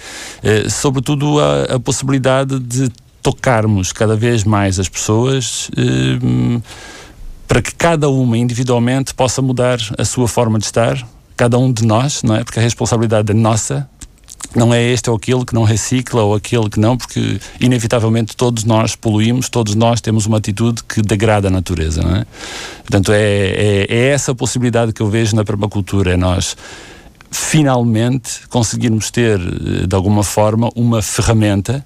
É, 0.41 0.69
sobretudo 0.69 1.41
a, 1.41 1.75
a 1.75 1.81
possibilidade 1.81 2.61
de 2.61 2.89
tocarmos 3.21 3.91
cada 3.91 4.15
vez 4.15 4.44
mais 4.44 4.79
as 4.79 4.89
pessoas 4.89 5.69
é, 5.77 6.61
para 7.49 7.61
que 7.61 7.75
cada 7.75 8.08
uma 8.08 8.39
individualmente 8.39 9.13
possa 9.13 9.43
mudar 9.43 9.79
a 9.99 10.05
sua 10.05 10.29
forma 10.29 10.58
de 10.58 10.67
estar, 10.67 11.05
cada 11.37 11.58
um 11.58 11.73
de 11.73 11.85
nós, 11.85 12.23
não 12.23 12.37
é? 12.37 12.44
Porque 12.44 12.61
a 12.61 12.63
responsabilidade 12.63 13.32
é 13.32 13.35
nossa 13.35 13.89
não 14.58 14.73
é 14.73 14.82
este 14.82 15.11
ou 15.11 15.17
aquele 15.17 15.44
que 15.44 15.55
não 15.55 15.65
recicla 15.65 16.23
ou 16.23 16.34
aquele 16.34 16.69
que 16.69 16.79
não, 16.79 16.96
porque 16.96 17.41
inevitavelmente 17.61 18.37
todos 18.37 18.65
nós 18.65 18.94
poluímos, 18.94 19.49
todos 19.49 19.75
nós 19.75 20.01
temos 20.01 20.27
uma 20.27 20.39
atitude 20.39 20.82
que 20.84 21.03
degrada 21.03 21.49
a 21.49 21.51
natureza, 21.51 22.03
não 22.03 22.17
é? 22.17 22.27
Portanto, 22.79 23.13
é, 23.13 23.20
é, 23.20 23.87
é 23.89 24.08
essa 24.08 24.34
possibilidade 24.34 24.93
que 24.93 25.01
eu 25.01 25.08
vejo 25.08 25.34
na 25.34 25.44
permacultura, 25.44 26.13
é 26.13 26.17
nós 26.17 26.56
finalmente 27.31 28.46
conseguirmos 28.49 29.11
ter, 29.11 29.41
eh, 29.41 29.87
de 29.87 29.96
alguma 29.96 30.23
forma, 30.23 30.70
uma 30.77 31.03
ferramenta 31.03 31.84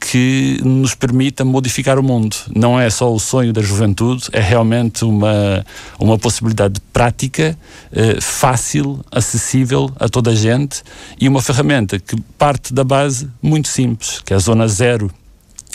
que 0.00 0.58
nos 0.64 0.94
permita 0.94 1.44
modificar 1.44 1.98
o 1.98 2.02
mundo. 2.02 2.36
Não 2.54 2.78
é 2.78 2.90
só 2.90 3.12
o 3.12 3.18
sonho 3.18 3.52
da 3.52 3.62
juventude, 3.62 4.24
é 4.32 4.40
realmente 4.40 5.04
uma, 5.04 5.64
uma 5.98 6.18
possibilidade 6.18 6.80
prática, 6.92 7.56
eh, 7.92 8.20
fácil, 8.20 9.04
acessível 9.10 9.90
a 9.98 10.08
toda 10.08 10.30
a 10.30 10.34
gente 10.34 10.82
e 11.20 11.28
uma 11.28 11.40
ferramenta 11.40 11.98
que 11.98 12.20
parte 12.36 12.74
da 12.74 12.84
base 12.84 13.28
muito 13.40 13.68
simples, 13.68 14.20
que 14.24 14.32
é 14.32 14.36
a 14.36 14.40
zona 14.40 14.66
zero 14.66 15.10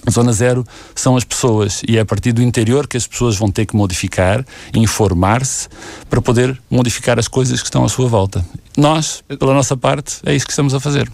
zona 0.10 0.32
zero 0.32 0.66
são 0.96 1.18
as 1.18 1.24
pessoas 1.24 1.82
e 1.88 1.98
é 1.98 2.02
a 2.02 2.06
partir 2.06 2.32
do 2.32 2.42
interior 2.42 2.88
que 2.88 2.98
as 2.98 3.08
pessoas 3.08 3.36
vão 3.36 3.52
ter 3.52 3.66
que 3.66 3.76
modificar, 3.76 4.46
informar-se 4.74 5.68
para 6.10 6.22
poder 6.22 6.60
modificar 6.70 7.20
as 7.20 7.28
coisas 7.28 7.60
que 7.62 7.68
estão 7.68 7.84
à 7.84 7.90
sua 7.90 8.08
volta. 8.08 8.46
Nós, 8.78 9.24
pela 9.40 9.54
nossa 9.54 9.76
parte, 9.76 10.18
é 10.26 10.36
isso 10.36 10.46
que 10.46 10.52
estamos 10.52 10.74
a 10.74 10.80
fazer. 10.80 11.10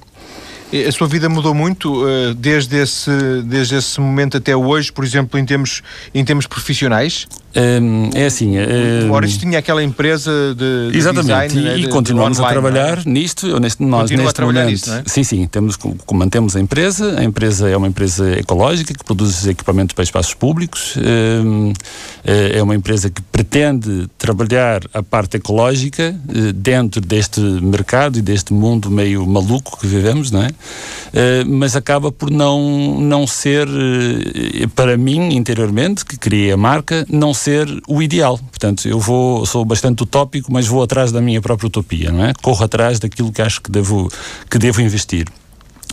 A 0.87 0.91
sua 0.91 1.07
vida 1.07 1.29
mudou 1.29 1.53
muito 1.53 2.03
uh, 2.03 2.33
desde, 2.33 2.77
esse, 2.77 3.11
desde 3.45 3.75
esse 3.75 4.01
momento 4.01 4.37
até 4.37 4.55
hoje, 4.55 4.91
por 4.91 5.03
exemplo, 5.03 5.39
em 5.39 5.45
termos, 5.45 5.83
em 6.15 6.25
termos 6.25 6.47
profissionais? 6.47 7.27
Um, 7.55 8.09
é 8.15 8.25
assim. 8.25 8.57
Um, 8.57 9.05
o 9.05 9.09
Maurício 9.09 9.39
tinha 9.39 9.59
aquela 9.59 9.83
empresa 9.83 10.55
de, 10.55 10.91
de 10.91 10.97
exatamente, 10.97 11.53
design, 11.53 11.59
e, 11.59 11.63
né, 11.63 11.77
e 11.77 11.87
continuamos 11.87 12.39
online, 12.39 12.57
a 12.57 12.61
trabalhar 12.61 12.97
é? 12.99 13.09
nisto. 13.09 13.59
Neste, 13.59 13.83
nós, 13.83 14.01
Continua 14.01 14.23
neste 14.23 14.29
a 14.29 14.33
trabalhar 14.33 14.63
momento, 14.63 14.71
nisto, 14.73 14.91
é? 14.91 15.03
Sim, 15.05 15.23
sim. 15.23 15.47
Temos, 15.47 15.77
mantemos 16.11 16.55
a 16.55 16.59
empresa. 16.59 17.19
A 17.19 17.23
empresa 17.23 17.69
é 17.69 17.77
uma 17.77 17.87
empresa 17.87 18.39
ecológica 18.39 18.93
que 18.93 19.03
produz 19.03 19.45
equipamentos 19.45 19.93
para 19.93 20.03
espaços 20.03 20.33
públicos. 20.33 20.95
Um, 20.97 21.73
é 22.23 22.61
uma 22.63 22.75
empresa 22.75 23.09
que 23.09 23.21
pretende 23.21 24.07
trabalhar 24.17 24.81
a 24.93 25.03
parte 25.03 25.37
ecológica 25.37 26.15
uh, 26.29 26.53
dentro 26.53 27.01
deste 27.01 27.39
mercado 27.39 28.17
e 28.17 28.21
deste 28.21 28.51
mundo 28.51 28.89
meio 28.89 29.25
maluco 29.27 29.77
que 29.79 29.85
vivemos, 29.85 30.31
não 30.31 30.41
é? 30.41 30.47
Uh, 30.47 31.47
mas 31.47 31.75
acaba 31.75 32.11
por 32.11 32.31
não, 32.31 32.99
não 32.99 33.27
ser, 33.27 33.67
para 34.75 34.97
mim, 34.97 35.35
interiormente, 35.35 36.03
que 36.03 36.17
criei 36.17 36.51
a 36.51 36.57
marca, 36.57 37.05
não 37.09 37.33
ser 37.43 37.67
o 37.87 38.01
ideal. 38.01 38.37
Portanto, 38.37 38.87
eu 38.87 38.99
vou, 38.99 39.45
sou 39.45 39.65
bastante 39.65 40.03
utópico, 40.03 40.51
mas 40.51 40.65
vou 40.65 40.81
atrás 40.81 41.11
da 41.11 41.21
minha 41.21 41.41
própria 41.41 41.67
utopia, 41.67 42.11
não 42.11 42.25
é? 42.25 42.33
Corro 42.41 42.63
atrás 42.63 42.99
daquilo 42.99 43.31
que 43.31 43.41
acho 43.41 43.61
que 43.61 43.69
devo, 43.69 44.09
que 44.49 44.57
devo 44.57 44.81
investir. 44.81 45.27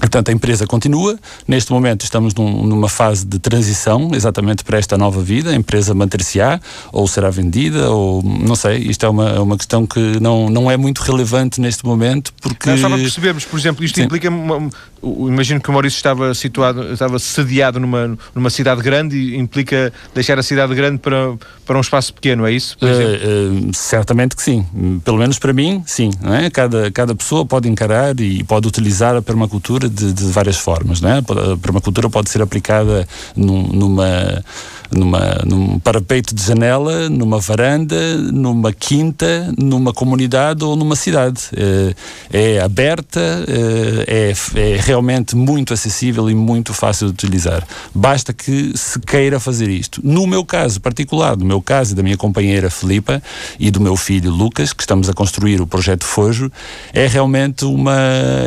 Portanto, 0.01 0.31
a 0.31 0.33
empresa 0.33 0.67
continua. 0.67 1.19
Neste 1.47 1.71
momento 1.71 2.03
estamos 2.03 2.35
num, 2.35 2.67
numa 2.67 2.89
fase 2.89 3.25
de 3.27 3.39
transição 3.39 4.11
exatamente 4.15 4.65
para 4.65 4.79
esta 4.79 4.97
nova 4.97 5.23
vida. 5.23 5.51
A 5.51 5.55
empresa 5.55 5.95
manter-se-á 5.95 6.59
ou 6.91 7.07
será 7.07 7.31
vendida 7.31 7.91
ou 7.91 8.23
não 8.23 8.57
sei. 8.57 8.79
Isto 8.79 9.07
é 9.07 9.09
uma, 9.09 9.41
uma 9.41 9.57
questão 9.57 9.87
que 9.87 10.19
não, 10.21 10.49
não 10.49 10.71
é 10.71 10.77
muito 10.77 11.01
relevante 11.01 11.61
neste 11.61 11.85
momento 11.85 12.33
porque... 12.41 12.71
Não, 12.71 12.79
só 12.79 12.89
para 12.89 12.99
percebermos, 12.99 13.45
por 13.45 13.59
exemplo, 13.59 13.85
isto 13.85 13.97
Sim. 13.97 14.05
implica... 14.05 14.29
Uma, 14.29 14.71
imagino 15.03 15.61
que 15.61 15.69
o 15.69 15.73
Maurício 15.73 15.97
estava 15.97 16.35
situado, 16.35 16.93
estava 16.93 17.19
sediado 17.19 17.81
numa, 17.81 18.19
numa 18.35 18.51
cidade 18.51 18.83
grande 18.83 19.17
e 19.17 19.37
implica 19.37 19.93
deixar 20.15 20.39
a 20.39 20.43
cidade 20.43 20.75
grande 20.75 20.99
para, 20.99 21.35
para 21.65 21.79
um 21.79 21.81
espaço 21.81 22.13
pequeno, 22.13 22.47
é 22.47 22.53
isso? 22.53 22.77
Uh, 22.83 23.69
uh, 23.69 23.75
certamente 23.75 24.37
que 24.37 24.43
sim. 24.43 24.67
Pelo 25.05 25.19
menos 25.19 25.39
para 25.39 25.53
mim, 25.53 25.83
sim. 25.87 26.11
É? 26.23 26.51
cada, 26.51 26.91
cada 26.91 27.15
pessoa 27.15 27.47
pode 27.47 27.69
encarar 27.69 28.19
e 28.21 28.45
pode 28.45 28.69
utilizar 28.69 29.17
a 29.17 29.23
permacultura 29.23 29.89
de, 29.91 30.13
de 30.13 30.25
várias 30.27 30.57
formas. 30.57 31.01
Né? 31.01 31.19
A 31.19 31.57
permacultura 31.57 32.09
pode 32.09 32.31
ser 32.31 32.43
aplicada 32.43 33.07
num, 33.37 33.67
numa 33.69 34.43
numa, 34.91 35.41
num 35.47 35.79
parapeito 35.79 36.35
de 36.35 36.43
janela, 36.43 37.09
numa 37.09 37.39
varanda, 37.39 38.17
numa 38.17 38.73
quinta, 38.73 39.53
numa 39.57 39.93
comunidade 39.93 40.65
ou 40.65 40.75
numa 40.75 40.97
cidade. 40.97 41.43
É, 41.57 42.57
é 42.57 42.61
aberta, 42.61 43.21
é, 43.47 44.33
é, 44.33 44.61
é, 44.61 44.77
realmente 44.81 45.37
muito 45.37 45.73
acessível 45.73 46.29
e 46.29 46.35
muito 46.35 46.75
fácil 46.75 47.07
de 47.07 47.13
utilizar. 47.13 47.67
Basta 47.95 48.33
que 48.33 48.73
se 48.77 48.99
queira 48.99 49.39
fazer 49.39 49.69
isto. 49.69 50.01
No 50.03 50.27
meu 50.27 50.45
caso 50.45 50.81
particular, 50.81 51.37
no 51.37 51.45
meu 51.45 51.63
caso 51.63 51.93
e 51.93 51.95
da 51.95 52.03
minha 52.03 52.17
companheira 52.17 52.69
Filipa 52.69 53.23
e 53.59 53.71
do 53.71 53.81
meu 53.81 53.97
filho 53.97 54.31
Lucas, 54.31 54.73
que 54.73 54.83
estamos 54.83 55.09
a 55.09 55.13
construir 55.13 55.61
o 55.61 55.67
projeto 55.67 56.05
Fojo, 56.05 56.51
é 56.93 57.07
realmente 57.07 57.65
uma, 57.65 57.97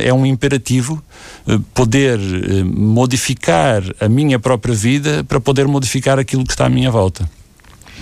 é 0.02 0.14
um 0.14 0.26
imperativo 0.26 1.02
eh, 1.04 1.33
poder 1.74 2.20
eh, 2.20 2.64
modificar 2.64 3.84
a 4.00 4.08
minha 4.08 4.40
própria 4.40 4.74
vida 4.74 5.24
para 5.24 5.40
poder 5.40 5.68
modificar 5.68 6.18
aquilo 6.20 6.44
que 6.44 6.52
está 6.52 6.66
à 6.66 6.70
minha 6.70 6.90
volta. 6.90 7.30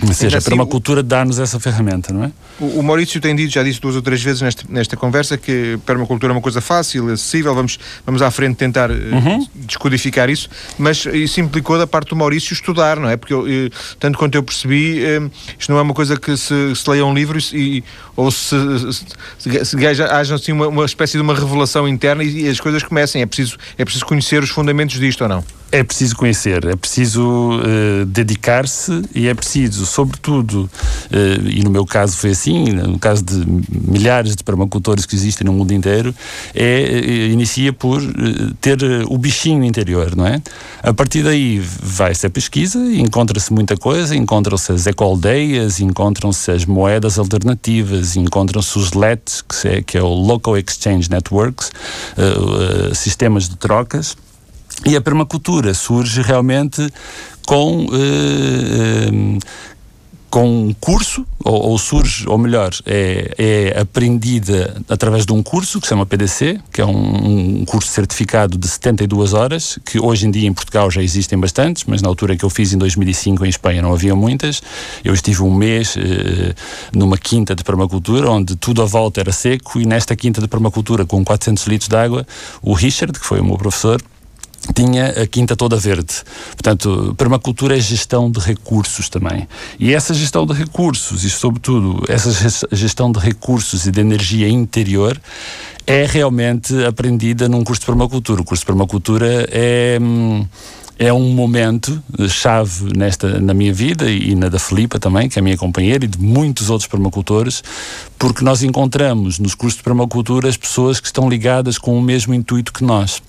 Ou 0.06 0.12
seja, 0.12 0.38
assim, 0.38 0.46
para 0.46 0.54
uma 0.54 0.66
cultura 0.66 1.02
dar-nos 1.02 1.38
essa 1.38 1.60
ferramenta, 1.60 2.12
não 2.12 2.24
é? 2.24 2.32
O, 2.58 2.80
o, 2.80 2.82
Maurício 2.82 3.20
tem 3.20 3.34
dito, 3.36 3.52
já 3.52 3.62
disse 3.62 3.80
duas 3.80 3.94
ou 3.94 4.02
três 4.02 4.22
vezes 4.22 4.42
nesta, 4.42 4.64
nesta 4.68 4.96
conversa, 4.96 5.38
que 5.38 5.78
permacultura 5.86 6.32
é 6.32 6.34
uma 6.34 6.40
coisa 6.40 6.60
fácil, 6.60 7.08
acessível, 7.10 7.54
vamos, 7.54 7.78
vamos 8.04 8.20
à 8.20 8.30
frente 8.30 8.56
tentar 8.56 8.90
eh, 8.90 8.94
uhum. 8.94 9.46
descodificar 9.54 10.28
isso, 10.28 10.48
mas 10.76 11.06
isso 11.06 11.40
implicou 11.40 11.78
da 11.78 11.86
parte 11.86 12.10
do 12.10 12.16
Maurício 12.16 12.52
estudar, 12.52 12.98
não 12.98 13.08
é? 13.08 13.16
Porque, 13.16 13.32
eu, 13.32 13.46
eh, 13.46 13.70
tanto 14.00 14.18
quanto 14.18 14.34
eu 14.34 14.42
percebi, 14.42 15.04
eh, 15.04 15.22
isto 15.58 15.70
não 15.70 15.78
é 15.78 15.82
uma 15.82 15.94
coisa 15.94 16.16
que 16.18 16.36
se, 16.36 16.74
se 16.74 16.90
leia 16.90 17.06
um 17.06 17.14
livro 17.14 17.38
e, 17.52 17.84
ou 18.16 18.30
se, 18.30 18.56
se, 19.38 19.64
se 19.64 19.86
haja, 19.86 20.06
haja 20.06 20.34
assim 20.34 20.52
uma, 20.52 20.66
uma 20.66 20.84
espécie 20.84 21.16
de 21.16 21.22
uma 21.22 21.34
revelação 21.34 21.86
interna 21.86 22.24
e, 22.24 22.42
e 22.42 22.48
as 22.48 22.58
coisas 22.58 22.82
comecem. 22.82 23.22
É 23.22 23.26
preciso, 23.26 23.56
é 23.78 23.84
preciso 23.84 24.04
conhecer 24.04 24.42
os 24.42 24.50
fundamentos 24.50 24.98
disto 24.98 25.22
ou 25.22 25.28
não? 25.28 25.61
É 25.74 25.82
preciso 25.82 26.14
conhecer, 26.16 26.66
é 26.66 26.76
preciso 26.76 27.22
uh, 27.22 28.04
dedicar-se 28.04 29.04
e 29.14 29.26
é 29.26 29.32
preciso, 29.32 29.86
sobretudo, 29.86 30.68
uh, 31.10 31.48
e 31.48 31.64
no 31.64 31.70
meu 31.70 31.86
caso 31.86 32.14
foi 32.18 32.32
assim, 32.32 32.64
no 32.64 32.98
caso 32.98 33.24
de 33.24 33.42
milhares 33.70 34.36
de 34.36 34.44
permacultores 34.44 35.06
que 35.06 35.16
existem 35.16 35.46
no 35.46 35.52
mundo 35.54 35.72
inteiro, 35.72 36.14
é, 36.54 37.00
uh, 37.02 37.32
inicia 37.32 37.72
por 37.72 38.02
ter 38.60 38.78
o 39.08 39.16
bichinho 39.16 39.64
interior, 39.64 40.14
não 40.14 40.26
é? 40.26 40.42
A 40.82 40.92
partir 40.92 41.22
daí 41.22 41.58
vai-se 41.58 42.26
a 42.26 42.30
pesquisa, 42.30 42.78
encontra-se 42.94 43.50
muita 43.50 43.74
coisa, 43.74 44.14
encontram-se 44.14 44.72
as 44.72 44.86
ecoaldeias, 44.86 45.80
encontram-se 45.80 46.50
as 46.50 46.66
moedas 46.66 47.18
alternativas, 47.18 48.14
encontram-se 48.14 48.78
os 48.78 48.92
LETs, 48.92 49.40
que 49.40 49.68
é, 49.68 49.82
que 49.82 49.96
é 49.96 50.02
o 50.02 50.08
Local 50.12 50.58
Exchange 50.58 51.08
Networks, 51.08 51.70
sistemas 52.92 53.48
de 53.48 53.56
trocas, 53.56 54.14
e 54.84 54.96
a 54.96 55.00
permacultura 55.00 55.74
surge 55.74 56.22
realmente 56.22 56.86
com. 57.46 57.86
Uh, 57.86 59.38
com 60.32 60.46
um 60.46 60.72
curso, 60.72 61.26
ou, 61.44 61.72
ou, 61.72 61.78
surge, 61.78 62.26
ou 62.26 62.38
melhor, 62.38 62.70
é, 62.86 63.34
é, 63.36 63.78
aprendida 63.78 64.80
através 64.88 65.26
de 65.26 65.32
um 65.34 65.42
curso 65.42 65.78
que 65.78 65.86
se 65.86 65.90
chama 65.90 66.06
PDC, 66.06 66.58
que 66.72 66.80
é 66.80 66.86
um, 66.86 67.60
um, 67.60 67.64
curso 67.66 67.92
certificado 67.92 68.56
de 68.56 68.66
72 68.66 69.34
horas, 69.34 69.78
que 69.84 70.00
hoje 70.00 70.26
em 70.26 70.30
dia 70.30 70.48
em 70.48 70.52
Portugal 70.54 70.90
já 70.90 71.02
existem 71.02 71.38
bastantes, 71.38 71.84
mas 71.86 72.00
na 72.00 72.08
altura 72.08 72.34
que 72.34 72.46
eu 72.46 72.48
fiz 72.48 72.72
em 72.72 72.78
2005 72.78 73.44
em 73.44 73.50
Espanha 73.50 73.82
não 73.82 73.92
havia 73.92 74.16
muitas. 74.16 74.62
Eu 75.04 75.12
estive 75.12 75.42
um 75.42 75.54
mês 75.54 75.98
eh, 75.98 76.54
numa 76.94 77.18
quinta 77.18 77.54
de 77.54 77.62
permacultura, 77.62 78.30
onde 78.30 78.56
tudo 78.56 78.80
à 78.80 78.86
volta 78.86 79.20
era 79.20 79.32
seco, 79.32 79.78
e 79.78 79.84
nesta 79.84 80.16
quinta 80.16 80.40
de 80.40 80.48
permacultura, 80.48 81.04
com 81.04 81.22
400 81.22 81.66
litros 81.66 81.88
de 81.90 81.96
água, 81.96 82.26
o 82.62 82.72
Richard, 82.72 83.20
que 83.20 83.26
foi 83.26 83.38
o 83.38 83.44
meu 83.44 83.58
professor, 83.58 84.00
tinha 84.74 85.22
a 85.22 85.26
quinta 85.26 85.56
toda 85.56 85.76
verde. 85.76 86.22
Portanto, 86.50 87.14
permacultura 87.18 87.76
é 87.76 87.80
gestão 87.80 88.30
de 88.30 88.38
recursos 88.38 89.08
também. 89.08 89.48
E 89.78 89.92
essa 89.92 90.14
gestão 90.14 90.46
de 90.46 90.52
recursos, 90.52 91.24
e 91.24 91.30
sobretudo 91.30 92.04
essa 92.08 92.66
gestão 92.72 93.10
de 93.10 93.18
recursos 93.18 93.86
e 93.86 93.90
de 93.90 94.00
energia 94.00 94.48
interior, 94.48 95.20
é 95.86 96.06
realmente 96.06 96.84
aprendida 96.84 97.48
num 97.48 97.64
curso 97.64 97.80
de 97.80 97.86
permacultura. 97.86 98.40
O 98.40 98.44
curso 98.44 98.62
de 98.62 98.66
permacultura 98.66 99.48
é. 99.50 99.98
Hum, 100.00 100.46
é 100.98 101.12
um 101.12 101.30
momento 101.30 102.02
chave 102.28 102.96
nesta 102.96 103.40
na 103.40 103.54
minha 103.54 103.72
vida 103.72 104.10
e 104.10 104.34
na 104.34 104.48
da 104.48 104.58
Filipa 104.58 104.98
também, 104.98 105.28
que 105.28 105.38
é 105.38 105.40
a 105.40 105.42
minha 105.42 105.56
companheira, 105.56 106.04
e 106.04 106.08
de 106.08 106.18
muitos 106.18 106.70
outros 106.70 106.88
permacultores, 106.88 107.62
porque 108.18 108.44
nós 108.44 108.62
encontramos 108.62 109.38
nos 109.38 109.54
cursos 109.54 109.78
de 109.78 109.84
permacultura 109.84 110.48
as 110.48 110.56
pessoas 110.56 111.00
que 111.00 111.06
estão 111.06 111.28
ligadas 111.28 111.78
com 111.78 111.96
o 111.96 112.02
mesmo 112.02 112.34
intuito 112.34 112.72
que 112.72 112.84
nós. 112.84 113.22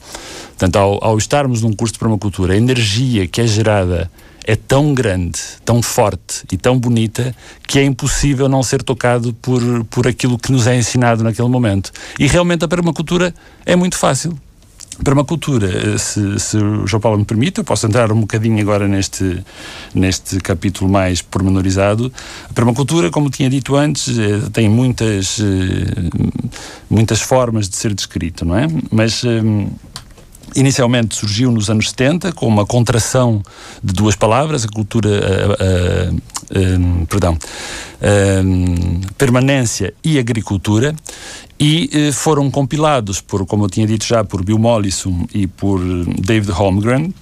Portanto, 0.49 0.75
ao, 0.75 1.03
ao 1.03 1.17
estarmos 1.17 1.61
num 1.61 1.73
curso 1.73 1.93
de 1.93 1.99
permacultura, 1.99 2.53
a 2.53 2.57
energia 2.57 3.27
que 3.27 3.41
é 3.41 3.47
gerada 3.47 4.09
é 4.45 4.55
tão 4.55 4.93
grande, 4.93 5.39
tão 5.63 5.81
forte 5.81 6.43
e 6.51 6.57
tão 6.57 6.77
bonita 6.77 7.33
que 7.67 7.79
é 7.79 7.83
impossível 7.83 8.49
não 8.49 8.61
ser 8.61 8.83
tocado 8.83 9.33
por, 9.35 9.61
por 9.85 10.07
aquilo 10.07 10.37
que 10.37 10.51
nos 10.51 10.67
é 10.67 10.75
ensinado 10.75 11.23
naquele 11.23 11.47
momento. 11.47 11.91
E 12.19 12.27
realmente 12.27 12.65
a 12.65 12.67
permacultura 12.67 13.33
é 13.65 13.75
muito 13.75 13.97
fácil. 13.97 14.37
Permacultura, 15.01 15.67
eh, 15.67 15.97
se, 15.97 16.39
se 16.39 16.57
o 16.57 16.85
João 16.85 17.01
Paulo 17.01 17.17
me 17.17 17.25
permite, 17.25 17.59
eu 17.59 17.63
posso 17.63 17.87
entrar 17.87 18.11
um 18.11 18.21
bocadinho 18.21 18.59
agora 18.61 18.87
neste, 18.87 19.43
neste 19.93 20.39
capítulo 20.39 20.91
mais 20.91 21.21
pormenorizado. 21.21 22.11
A 22.49 22.53
permacultura, 22.53 23.09
como 23.09 23.29
tinha 23.29 23.49
dito 23.49 23.75
antes, 23.75 24.17
eh, 24.17 24.41
tem 24.51 24.69
muitas, 24.69 25.39
eh, 25.39 26.09
muitas 26.89 27.21
formas 27.21 27.67
de 27.67 27.75
ser 27.75 27.93
descrito, 27.93 28.45
não 28.45 28.57
é? 28.57 28.67
Mas 28.91 29.23
inicialmente 30.55 31.15
surgiu 31.15 31.51
nos 31.51 31.69
anos 31.69 31.89
70 31.89 32.31
com 32.33 32.47
uma 32.47 32.65
contração 32.65 33.41
de 33.83 33.93
duas 33.93 34.15
palavras, 34.15 34.65
a 34.65 34.67
cultura, 34.67 35.09
perdão, 37.09 37.37
permanência 39.17 39.93
e 40.03 40.19
agricultura, 40.19 40.95
e 41.59 41.89
eh, 41.93 42.11
foram 42.11 42.51
compilados 42.51 43.21
por, 43.21 43.45
como 43.45 43.65
eu 43.65 43.69
tinha 43.69 43.87
dito 43.87 44.05
já, 44.05 44.23
por 44.23 44.43
Bill 44.43 44.59
Mollison 44.59 45.25
e 45.33 45.47
por 45.47 45.79
David 46.19 46.51
Holmgren, 46.51 47.13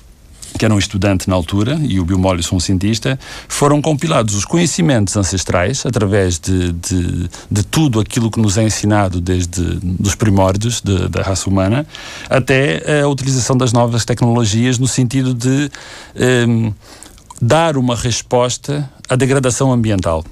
que 0.58 0.66
era 0.66 0.74
um 0.74 0.80
estudante 0.80 1.30
na 1.30 1.36
altura, 1.36 1.80
e 1.84 2.00
o 2.00 2.06
Bill 2.06 2.18
Mollison, 2.18 2.56
um 2.56 2.60
cientista, 2.60 3.20
foram 3.48 3.82
compilados 3.82 4.36
os 4.36 4.46
conhecimentos 4.46 5.16
ancestrais, 5.16 5.86
através 5.86 6.40
de, 6.40 6.72
de, 6.74 7.30
de 7.50 7.64
tudo 7.64 8.00
aquilo 8.00 8.30
que 8.30 8.40
nos 8.40 8.58
é 8.58 8.64
ensinado 8.64 9.20
desde 9.22 9.80
os 10.00 10.16
primórdios 10.16 10.82
de, 10.82 11.08
da 11.08 11.22
raça 11.22 11.50
humana, 11.50 11.86
até 12.30 13.02
a 13.02 13.08
utilização 13.08 13.58
das 13.58 13.74
novas 13.74 14.06
tecnologias 14.06 14.78
no 14.78 14.88
sentido 14.88 15.34
de 15.34 15.72
um, 16.48 16.74
dar 17.42 17.78
uma 17.78 17.96
resposta 17.96 18.90
à 19.10 19.16
degradação 19.16 19.72
ambiental. 19.72 20.24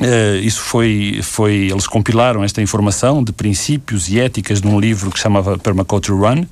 Uh, 0.00 0.36
isso 0.42 0.60
foi, 0.62 1.20
foi. 1.22 1.68
Eles 1.70 1.86
compilaram 1.86 2.42
esta 2.42 2.62
informação 2.62 3.22
de 3.22 3.32
princípios 3.32 4.08
e 4.08 4.18
éticas 4.18 4.62
num 4.62 4.80
livro 4.80 5.10
que 5.10 5.18
chamava 5.18 5.58
Permaculture 5.58 6.18
Run. 6.18 6.46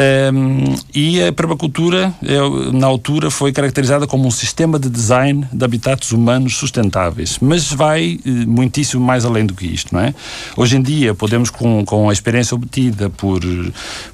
Um, 0.00 0.76
e 0.94 1.22
a 1.22 1.30
permacultura, 1.30 2.14
é, 2.22 2.72
na 2.72 2.86
altura, 2.86 3.30
foi 3.30 3.52
caracterizada 3.52 4.06
como 4.06 4.26
um 4.26 4.30
sistema 4.30 4.78
de 4.78 4.88
design 4.88 5.46
de 5.52 5.62
habitats 5.62 6.12
humanos 6.12 6.56
sustentáveis, 6.56 7.38
mas 7.40 7.70
vai 7.70 8.18
eh, 8.24 8.30
muitíssimo 8.46 9.04
mais 9.04 9.26
além 9.26 9.44
do 9.44 9.52
que 9.52 9.66
isto, 9.66 9.94
não 9.94 10.00
é? 10.00 10.14
Hoje 10.56 10.76
em 10.76 10.82
dia, 10.82 11.14
podemos, 11.14 11.50
com, 11.50 11.84
com 11.84 12.08
a 12.08 12.12
experiência 12.12 12.54
obtida 12.54 13.10
por, 13.10 13.40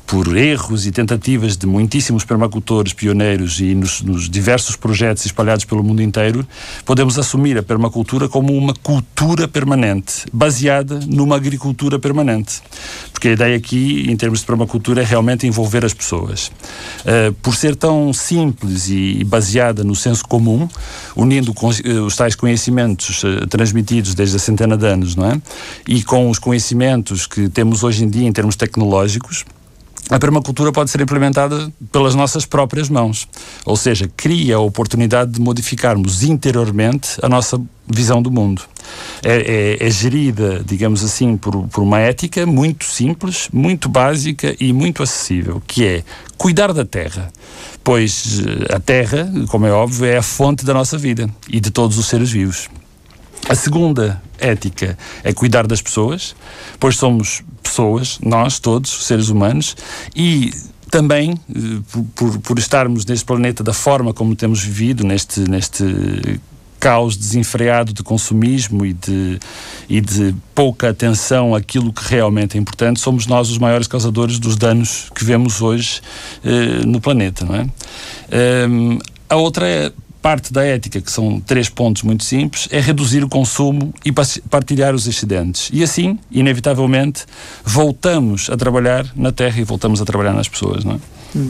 por 0.06 0.36
erros 0.36 0.86
e 0.86 0.90
tentativas 0.90 1.56
de 1.56 1.66
muitíssimos 1.66 2.24
permacultores 2.24 2.92
pioneiros 2.92 3.60
e 3.60 3.74
nos, 3.74 4.02
nos 4.02 4.28
diversos 4.28 4.74
projetos 4.74 5.24
espalhados 5.24 5.64
pelo 5.64 5.84
mundo 5.84 6.02
inteiro, 6.02 6.44
podemos 6.84 7.16
assumir 7.16 7.56
a 7.58 7.62
permacultura 7.62 8.28
como 8.28 8.56
uma 8.56 8.74
cultura 8.74 9.46
permanente, 9.46 10.24
baseada 10.32 10.98
numa 11.06 11.36
agricultura 11.36 11.98
permanente. 11.98 12.60
Porque 13.12 13.28
a 13.28 13.32
ideia 13.32 13.56
aqui, 13.56 14.06
em 14.08 14.16
termos 14.16 14.40
de 14.40 14.46
permacultura, 14.46 15.02
é 15.02 15.04
realmente 15.04 15.46
envolver 15.46 15.65
as 15.84 15.94
pessoas. 15.94 16.50
Uh, 17.00 17.32
por 17.42 17.54
ser 17.56 17.76
tão 17.76 18.12
simples 18.12 18.88
e 18.88 19.24
baseada 19.24 19.82
no 19.84 19.94
senso 19.94 20.24
comum, 20.26 20.68
unindo 21.14 21.52
uh, 21.52 22.04
os 22.04 22.16
tais 22.16 22.34
conhecimentos 22.34 23.22
uh, 23.24 23.46
transmitidos 23.46 24.14
desde 24.14 24.36
a 24.36 24.38
centena 24.38 24.76
de 24.76 24.86
anos, 24.86 25.16
não 25.16 25.30
é? 25.30 25.40
E 25.86 26.02
com 26.02 26.30
os 26.30 26.38
conhecimentos 26.38 27.26
que 27.26 27.48
temos 27.48 27.82
hoje 27.82 28.04
em 28.04 28.08
dia 28.08 28.26
em 28.26 28.32
termos 28.32 28.56
tecnológicos, 28.56 29.44
a 30.08 30.20
permacultura 30.20 30.70
pode 30.70 30.88
ser 30.90 31.00
implementada 31.00 31.72
pelas 31.90 32.14
nossas 32.14 32.46
próprias 32.46 32.88
mãos. 32.88 33.26
Ou 33.64 33.76
seja, 33.76 34.08
cria 34.16 34.56
a 34.56 34.60
oportunidade 34.60 35.32
de 35.32 35.40
modificarmos 35.40 36.22
interiormente 36.22 37.18
a 37.22 37.28
nossa 37.28 37.60
visão 37.88 38.20
do 38.20 38.30
mundo. 38.30 38.62
É, 39.22 39.76
é, 39.80 39.86
é 39.86 39.90
gerida, 39.90 40.62
digamos 40.64 41.02
assim, 41.02 41.36
por, 41.36 41.66
por 41.68 41.82
uma 41.82 42.00
ética 42.00 42.46
muito 42.46 42.84
simples, 42.84 43.48
muito 43.52 43.88
básica 43.88 44.54
e 44.60 44.72
muito 44.72 45.02
acessível, 45.02 45.62
que 45.66 45.84
é 45.84 46.04
cuidar 46.36 46.72
da 46.72 46.84
terra. 46.84 47.32
Pois 47.82 48.40
eh, 48.40 48.74
a 48.74 48.80
terra, 48.80 49.30
como 49.48 49.66
é 49.66 49.72
óbvio, 49.72 50.06
é 50.06 50.16
a 50.16 50.22
fonte 50.22 50.64
da 50.64 50.74
nossa 50.74 50.98
vida 50.98 51.28
e 51.48 51.60
de 51.60 51.70
todos 51.70 51.98
os 51.98 52.06
seres 52.06 52.30
vivos. 52.30 52.68
A 53.48 53.54
segunda 53.54 54.20
ética 54.38 54.98
é 55.22 55.32
cuidar 55.32 55.66
das 55.66 55.80
pessoas, 55.80 56.34
pois 56.80 56.96
somos 56.96 57.44
pessoas, 57.62 58.18
nós 58.20 58.58
todos, 58.58 59.06
seres 59.06 59.28
humanos, 59.28 59.76
e 60.14 60.50
também 60.90 61.34
eh, 61.48 62.02
por, 62.14 62.38
por, 62.40 62.58
estarmos 62.58 63.04
neste 63.06 63.24
planeta 63.24 63.62
da 63.62 63.72
forma 63.72 64.12
como 64.12 64.34
temos 64.34 64.62
vivido, 64.62 65.04
neste, 65.04 65.40
neste 65.40 66.40
caos 66.78 67.16
desenfreado 67.16 67.92
de 67.92 68.02
consumismo 68.02 68.84
e 68.84 68.92
de, 68.92 69.38
e 69.88 70.00
de 70.00 70.34
pouca 70.54 70.90
atenção 70.90 71.54
àquilo 71.54 71.92
que 71.92 72.02
realmente 72.08 72.56
é 72.56 72.60
importante, 72.60 73.00
somos 73.00 73.26
nós 73.26 73.50
os 73.50 73.58
maiores 73.58 73.86
causadores 73.86 74.38
dos 74.38 74.56
danos 74.56 75.10
que 75.14 75.24
vemos 75.24 75.60
hoje 75.60 76.00
eh, 76.44 76.84
no 76.84 77.00
planeta, 77.00 77.44
não 77.44 77.54
é? 77.54 77.62
Um, 77.62 78.92
ehm, 78.92 78.98
a 79.28 79.36
outra 79.36 79.92
parte 80.26 80.52
da 80.52 80.64
ética, 80.64 81.00
que 81.00 81.10
são 81.10 81.38
três 81.38 81.68
pontos 81.68 82.02
muito 82.02 82.24
simples, 82.24 82.66
é 82.72 82.80
reduzir 82.80 83.22
o 83.22 83.28
consumo 83.28 83.94
e 84.04 84.10
partilhar 84.50 84.92
os 84.92 85.06
excedentes. 85.06 85.70
E 85.72 85.84
assim, 85.84 86.18
inevitavelmente, 86.32 87.24
voltamos 87.64 88.50
a 88.50 88.56
trabalhar 88.56 89.06
na 89.14 89.30
terra 89.30 89.60
e 89.60 89.62
voltamos 89.62 90.02
a 90.02 90.04
trabalhar 90.04 90.32
nas 90.32 90.48
pessoas, 90.48 90.84
não 90.84 90.94
é? 90.94 90.98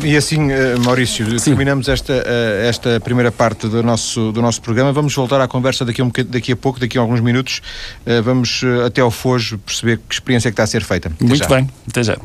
E 0.02 0.16
assim, 0.16 0.50
eh, 0.50 0.74
Maurício, 0.84 1.38
Sim. 1.38 1.50
terminamos 1.50 1.88
esta, 1.88 2.12
eh, 2.12 2.66
esta 2.68 2.98
primeira 2.98 3.30
parte 3.30 3.68
do 3.68 3.82
nosso, 3.82 4.32
do 4.32 4.42
nosso 4.42 4.60
programa. 4.60 4.92
Vamos 4.92 5.14
voltar 5.14 5.40
à 5.40 5.46
conversa 5.46 5.84
daqui 5.84 6.00
a, 6.00 6.04
um, 6.04 6.10
daqui 6.26 6.52
a 6.52 6.56
pouco, 6.56 6.80
daqui 6.80 6.98
a 6.98 7.00
alguns 7.00 7.20
minutos. 7.20 7.60
Eh, 8.04 8.20
vamos 8.20 8.62
até 8.84 9.00
ao 9.00 9.10
Fojo 9.10 9.58
perceber 9.58 10.00
que 10.08 10.14
experiência 10.14 10.48
é 10.48 10.50
que 10.50 10.54
está 10.54 10.64
a 10.64 10.66
ser 10.66 10.82
feita. 10.82 11.08
Até 11.08 11.24
Muito 11.24 11.38
já. 11.38 11.48
bem, 11.48 11.70
até 11.88 12.02
já. 12.02 12.16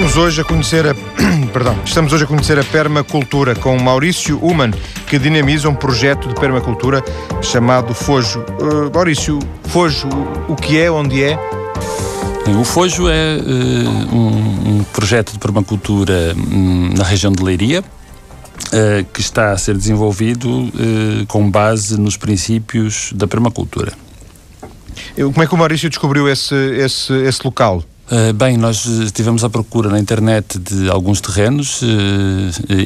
Estamos 0.00 0.16
hoje 0.16 0.40
a 0.40 0.44
conhecer 0.44 0.86
a 0.86 0.94
perdão, 1.52 1.78
estamos 1.84 2.10
hoje 2.14 2.24
a 2.24 2.26
conhecer 2.26 2.58
a 2.58 2.64
permacultura 2.64 3.54
com 3.54 3.76
Maurício 3.76 4.42
Uman, 4.42 4.70
que 5.06 5.18
dinamiza 5.18 5.68
um 5.68 5.74
projeto 5.74 6.26
de 6.26 6.34
permacultura 6.36 7.04
chamado 7.42 7.92
Fojo. 7.92 8.40
Uh, 8.40 8.90
Maurício, 8.94 9.38
Fojo, 9.64 10.08
o 10.48 10.56
que 10.56 10.80
é, 10.80 10.90
onde 10.90 11.22
é? 11.22 11.38
O 12.58 12.64
Fojo 12.64 13.10
é 13.10 13.36
uh, 13.36 14.16
um, 14.16 14.78
um, 14.78 14.84
projeto 14.84 15.32
de 15.32 15.38
permacultura 15.38 16.34
um, 16.34 16.94
na 16.96 17.04
região 17.04 17.30
de 17.30 17.42
Leiria, 17.42 17.80
uh, 17.82 19.04
que 19.12 19.20
está 19.20 19.52
a 19.52 19.58
ser 19.58 19.76
desenvolvido 19.76 20.72
com 21.28 21.50
base 21.50 22.00
nos 22.00 22.16
princípios 22.16 23.12
da 23.14 23.28
permacultura. 23.28 23.92
Como 25.14 25.42
é 25.42 25.46
que 25.46 25.54
o 25.54 25.58
Maurício 25.58 25.90
descobriu 25.90 26.26
esse, 26.26 26.54
esse, 26.54 27.12
esse 27.12 27.44
local? 27.44 27.84
Uh, 28.10 28.32
bem, 28.32 28.56
nós 28.56 28.86
estivemos 28.86 29.44
à 29.44 29.48
procura 29.48 29.88
na 29.88 29.96
internet 29.96 30.58
de 30.58 30.90
alguns 30.90 31.20
terrenos. 31.20 31.80
Uh, 31.80 31.86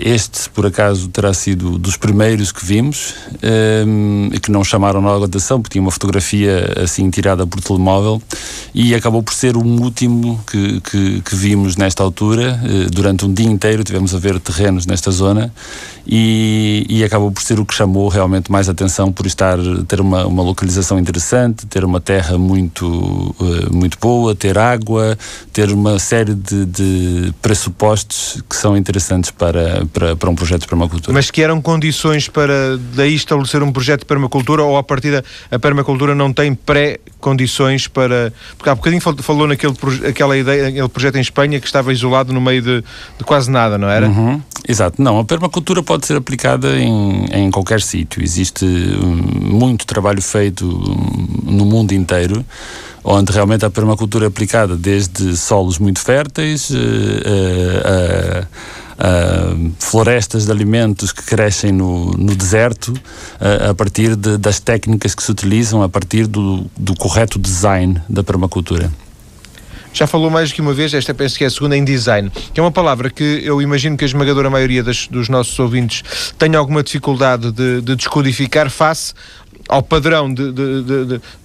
este, 0.05 0.51
por 0.51 0.67
acaso, 0.67 1.09
terá 1.09 1.33
sido 1.33 1.79
dos 1.79 1.97
primeiros 1.97 2.53
que 2.53 2.63
vimos 2.63 3.15
e 4.33 4.39
que 4.39 4.51
não 4.51 4.63
chamaram 4.63 5.01
nada 5.01 5.25
atenção, 5.25 5.61
porque 5.63 5.73
tinha 5.73 5.83
uma 5.83 5.91
fotografia 5.91 6.75
assim 6.83 7.09
tirada 7.09 7.47
por 7.47 7.61
telemóvel 7.63 8.21
e 8.75 8.95
acabou 8.95 9.23
por 9.23 9.33
ser 9.33 9.57
o 9.57 9.63
último 9.63 10.43
que, 10.47 10.81
que, 10.81 11.23
que 11.23 11.37
vimos 11.37 11.77
nesta 11.77 12.03
altura. 12.03 12.61
durante 12.93 13.25
um 13.25 13.33
dia 13.33 13.47
inteiro 13.47 13.83
tivemos 13.83 14.15
a 14.15 14.19
ver 14.19 14.39
terrenos 14.41 14.87
nesta 14.87 15.11
zona 15.11 15.53
e, 16.07 16.87
e, 16.89 17.05
acabou 17.05 17.31
por 17.31 17.43
ser 17.43 17.59
o 17.59 17.65
que 17.65 17.75
chamou 17.75 18.09
realmente 18.09 18.53
mais 18.53 18.69
atenção 18.69 19.11
por 19.11 19.27
estar 19.27 19.59
ter 19.89 20.01
uma, 20.01 20.27
uma 20.27 20.43
localização 20.43 20.99
interessante, 20.99 21.67
ter 21.67 21.85
uma 21.85 22.01
terra 22.01 22.37
muito, 22.37 23.35
muito 23.73 23.99
boa, 23.99 24.35
ter 24.35 24.59
água 24.59 25.14
ter 25.53 25.71
uma 25.71 25.99
série 25.99 26.35
de, 26.35 26.65
de 26.67 27.35
pressupostos 27.41 28.43
que 28.49 28.57
são 28.57 28.77
interessantes 28.77 29.31
para, 29.31 29.87
para, 29.93 30.17
para, 30.17 30.31
um 30.31 30.35
projeto 30.35 30.63
de 30.63 30.69
permacultura. 30.69 31.13
Mas 31.13 31.31
que 31.31 31.43
eram 31.43 31.61
condições 31.61 32.29
para 32.29 32.79
daí 32.95 33.15
estabelecer 33.15 33.63
um 33.63 33.73
projeto 33.73 34.01
de 34.01 34.07
permacultura 34.07 34.63
ou 34.63 34.77
a 34.77 34.83
partir 34.83 35.13
da 35.13 35.23
a 35.51 35.59
permacultura 35.59 36.15
não 36.15 36.33
tem 36.33 36.55
pré-condições 36.55 37.89
para. 37.89 38.33
Porque 38.57 38.71
há 38.71 38.75
bocadinho 38.75 39.01
falou 39.01 39.47
naquele 39.47 39.75
aquela 40.09 40.37
ideia, 40.37 40.69
aquele 40.69 40.89
projeto 40.89 41.17
em 41.17 41.21
Espanha 41.21 41.61
que 41.61 41.67
estava 41.67 41.93
isolado 41.93 42.33
no 42.33 42.41
meio 42.41 42.63
de, 42.63 42.85
de 43.19 43.25
quase 43.25 43.51
nada, 43.51 43.79
não 43.79 43.89
era? 43.89 44.09
Uhum. 44.09 44.41
Exato. 44.67 45.01
Não, 45.03 45.19
a 45.19 45.25
permacultura 45.25 45.83
pode 45.83 46.07
ser 46.07 46.17
aplicada 46.17 46.77
em, 46.79 47.27
em 47.27 47.51
qualquer 47.51 47.81
sítio. 47.81 48.23
Existe 48.23 48.65
hum, 48.65 49.23
muito 49.43 49.87
trabalho 49.87 50.23
feito 50.23 50.67
hum, 50.67 51.39
no 51.45 51.65
mundo 51.65 51.93
inteiro 51.93 52.45
onde 53.05 53.31
realmente 53.33 53.67
a 53.67 53.71
permacultura 53.71 54.25
é 54.25 54.29
aplicada 54.29 54.77
desde 54.77 55.37
solos 55.37 55.79
muito 55.79 56.01
férteis 56.01 56.71
uh, 56.71 56.75
uh, 56.75 58.47
uh, 58.99 59.73
florestas 59.79 60.47
de 60.47 60.51
alimentos 60.51 61.13
que 61.13 61.23
crescem 61.23 61.71
no, 61.71 62.13
no 62.13 62.35
deserto 62.35 62.95
a 63.69 63.75
partir 63.75 64.17
de, 64.17 64.39
das 64.39 64.59
técnicas 64.59 65.15
que 65.15 65.23
se 65.23 65.31
utilizam 65.31 65.83
a 65.83 65.89
partir 65.89 66.27
do, 66.27 66.65
do 66.77 66.97
correto 66.97 67.39
design 67.39 68.01
da 68.09 68.25
permacultura. 68.25 68.91
Já 69.93 70.09
falou 70.09 70.29
mais 70.29 70.51
do 70.51 70.55
que 70.57 70.61
uma 70.61 70.75
vez, 70.75 70.93
esta 70.93 71.15
penso 71.15 71.39
que 71.39 71.45
é 71.45 71.47
a 71.47 71.51
segunda 71.51 71.77
em 71.77 71.85
design, 71.85 72.29
que 72.53 72.59
é 72.59 72.63
uma 72.63 72.73
palavra 72.73 73.11
que 73.11 73.43
eu 73.45 73.63
imagino 73.63 73.97
que 73.97 74.05
a 74.05 74.07
esmagadora 74.07 74.51
maioria 74.51 74.83
das, 74.83 75.07
dos 75.07 75.29
nossos 75.29 75.57
ouvintes 75.59 76.03
tenha 76.37 76.59
alguma 76.59 76.83
dificuldade 76.83 77.53
de, 77.53 77.81
de 77.81 77.95
descodificar 77.95 78.69
face 78.71 79.15
ao 79.69 79.83
padrão 79.83 80.33
de, 80.33 80.53
de, 80.53 80.83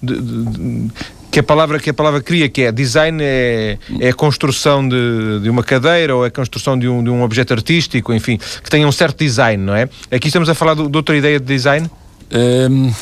de, 0.02 0.90
que 1.30 1.40
a 1.40 1.42
palavra 1.42 1.78
que 1.78 1.90
a 1.90 1.94
palavra 1.94 2.20
cria, 2.20 2.48
que 2.48 2.62
é 2.62 2.72
design, 2.72 3.22
é, 3.22 3.78
é 4.00 4.08
a 4.08 4.14
construção 4.14 4.86
de, 4.86 5.40
de 5.42 5.48
uma 5.48 5.62
cadeira 5.62 6.14
ou 6.14 6.24
é 6.24 6.28
a 6.28 6.30
construção 6.30 6.78
de 6.78 6.88
um, 6.88 7.02
de 7.02 7.10
um 7.10 7.22
objeto 7.22 7.52
artístico, 7.52 8.12
enfim, 8.12 8.38
que 8.38 8.68
tenha 8.68 8.86
um 8.86 8.92
certo 8.92 9.18
design, 9.18 9.62
não 9.62 9.74
é? 9.74 9.88
Aqui 10.10 10.28
estamos 10.28 10.48
a 10.48 10.54
falar 10.54 10.74
de, 10.74 10.88
de 10.88 10.96
outra 10.96 11.16
ideia 11.16 11.38
de 11.38 11.46
design? 11.46 11.88
Um, 12.32 12.92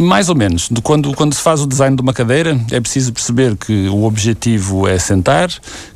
mais 0.00 0.28
ou 0.28 0.34
menos. 0.34 0.68
De 0.70 0.80
quando, 0.80 1.12
quando 1.14 1.34
se 1.34 1.40
faz 1.40 1.60
o 1.60 1.66
design 1.66 1.94
de 1.94 2.02
uma 2.02 2.12
cadeira, 2.12 2.58
é 2.70 2.80
preciso 2.80 3.12
perceber 3.12 3.56
que 3.56 3.88
o 3.88 4.04
objetivo 4.04 4.88
é 4.88 4.98
sentar, 4.98 5.50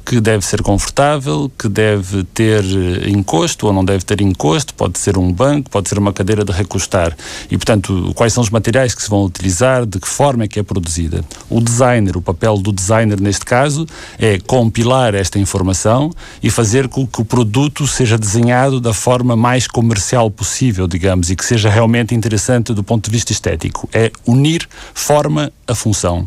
que 0.04 0.20
deve 0.20 0.44
ser 0.44 0.62
confortável, 0.62 1.50
que 1.58 1.68
deve 1.68 2.24
ter 2.24 2.62
eh, 2.62 3.08
encosto 3.08 3.66
ou 3.66 3.72
não 3.72 3.84
deve 3.84 4.04
ter 4.04 4.20
encosto, 4.20 4.74
pode 4.74 4.98
ser 4.98 5.16
um 5.16 5.32
banco, 5.32 5.70
pode 5.70 5.88
ser 5.88 5.98
uma 5.98 6.12
cadeira 6.12 6.44
de 6.44 6.52
recostar. 6.52 7.16
E, 7.50 7.56
portanto, 7.56 8.12
quais 8.14 8.32
são 8.32 8.42
os 8.42 8.50
materiais 8.50 8.94
que 8.94 9.02
se 9.02 9.08
vão 9.08 9.24
utilizar, 9.24 9.86
de 9.86 9.98
que 9.98 10.06
forma 10.06 10.44
é 10.44 10.48
que 10.48 10.60
é 10.60 10.62
produzida. 10.62 11.24
O 11.48 11.60
designer, 11.60 12.16
o 12.16 12.22
papel 12.22 12.58
do 12.58 12.72
designer 12.72 13.20
neste 13.20 13.44
caso, 13.44 13.86
é 14.18 14.38
compilar 14.38 15.14
esta 15.14 15.38
informação 15.38 16.10
e 16.42 16.50
fazer 16.50 16.88
com 16.88 17.06
que 17.06 17.22
o 17.22 17.24
produto 17.24 17.86
seja 17.86 18.18
desenhado 18.18 18.80
da 18.80 18.92
forma 18.92 19.34
mais 19.34 19.66
comercial 19.66 20.30
possível, 20.30 20.86
digamos, 20.86 21.30
e 21.30 21.36
que 21.36 21.44
seja 21.44 21.70
realmente 21.70 22.14
interessante 22.14 22.74
do 22.74 22.84
ponto 22.84 23.04
de 23.06 23.10
vista 23.10 23.32
estético 23.32 23.88
é 23.94 24.10
unir 24.26 24.68
forma 24.92 25.52
a 25.66 25.74
função. 25.74 26.26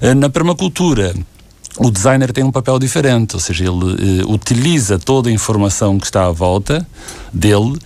Eh, 0.00 0.14
na 0.14 0.30
permacultura, 0.30 1.12
o 1.78 1.90
designer 1.90 2.32
tem 2.32 2.44
um 2.44 2.52
papel 2.52 2.78
diferente, 2.78 3.34
ou 3.34 3.40
seja, 3.40 3.64
ele 3.64 4.22
uh, 4.22 4.30
utiliza 4.30 4.98
toda 4.98 5.30
a 5.30 5.32
informação 5.32 5.98
que 5.98 6.04
está 6.04 6.26
à 6.26 6.30
volta 6.30 6.86
dele 7.32 7.78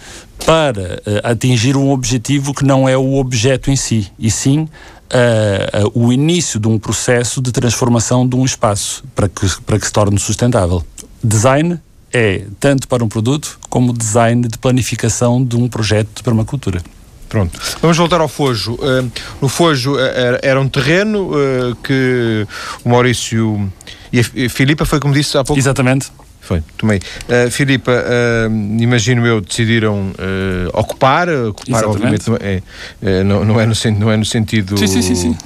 para 0.45 1.01
uh, 1.07 1.21
atingir 1.23 1.77
um 1.77 1.91
objetivo 1.91 2.53
que 2.53 2.65
não 2.65 2.89
é 2.89 2.97
o 2.97 3.15
objeto 3.15 3.71
em 3.71 3.77
si, 3.77 4.11
e 4.19 4.29
sim 4.31 4.63
uh, 4.63 5.91
o 5.95 6.13
início 6.13 6.59
de 6.59 6.67
um 6.67 6.79
processo 6.79 7.41
de 7.41 7.53
transformação 7.53 8.29
de 8.29 8.35
um 8.35 8.45
espaço 8.45 9.05
para 9.15 9.29
que, 9.29 9.63
para 9.63 9.79
que 9.79 9.87
se 9.87 9.93
torne 9.93 10.19
sustentável. 10.19 10.85
Design 11.23 11.81
é 12.13 12.45
tanto 12.59 12.89
para 12.89 13.05
um 13.05 13.09
produto 13.09 13.59
como 13.69 13.93
design 13.93 14.49
de 14.49 14.59
planificação 14.59 15.45
de 15.45 15.57
um 15.57 15.69
projeto 15.69 16.09
de 16.17 16.23
permacultura. 16.23 16.83
Pronto. 17.29 17.59
Vamos 17.81 17.97
voltar 17.97 18.21
ao 18.21 18.29
Fojo. 18.29 18.75
Uh, 18.75 19.11
no 19.41 19.49
Fojo 19.49 19.95
uh, 19.95 19.99
era 20.43 20.61
um 20.61 20.69
terreno 20.69 21.31
uh, 21.31 21.77
que 21.83 22.47
o 22.85 22.89
Maurício 22.89 23.71
e 24.13 24.21
a 24.21 24.51
Filipa 24.51 24.85
foi 24.85 25.01
como 25.01 25.13
disse 25.13 25.37
há 25.37 25.45
pouco. 25.45 25.59
Exatamente. 25.59 26.11
Foi, 26.47 26.63
tomei. 26.79 26.99
Uh, 26.99 27.51
Filipa, 27.51 27.91
uh, 27.91 28.81
imagino 28.81 29.27
eu, 29.27 29.41
decidiram 29.41 30.13
uh, 30.13 30.69
ocupar, 30.79 31.29
ocupar 31.29 31.83
Exatamente. 31.83 32.31
obviamente 32.31 32.63
é, 33.03 33.25
não, 33.25 33.45
não, 33.45 33.61
é 33.61 33.67
no, 33.67 33.75
não 33.99 34.13
é 34.13 34.17
no 34.17 34.25
sentido 34.25 34.79
sim, 34.79 34.87
sim, 34.87 35.03
sim, 35.03 35.17
sim. 35.17 35.37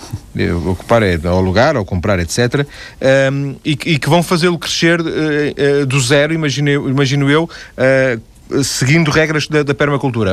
ocupar 0.67 1.03
é 1.03 1.19
ao 1.25 1.41
lugar, 1.41 1.75
ou 1.75 1.87
comprar, 1.87 2.19
etc. 2.19 2.67
Um, 3.33 3.57
e, 3.65 3.71
e, 3.71 3.99
que 3.99 4.11
vão 4.11 4.23
fazê-lo 4.23 4.59
crescer 4.59 5.01
do 5.89 6.01
zero, 6.01 6.35
imagino, 6.35 6.69
imagino 6.91 7.31
eu, 7.31 7.49
seguindo 8.63 9.11
regras 9.11 9.47
da, 9.47 9.63
da, 9.63 9.75
permacultura. 9.75 10.33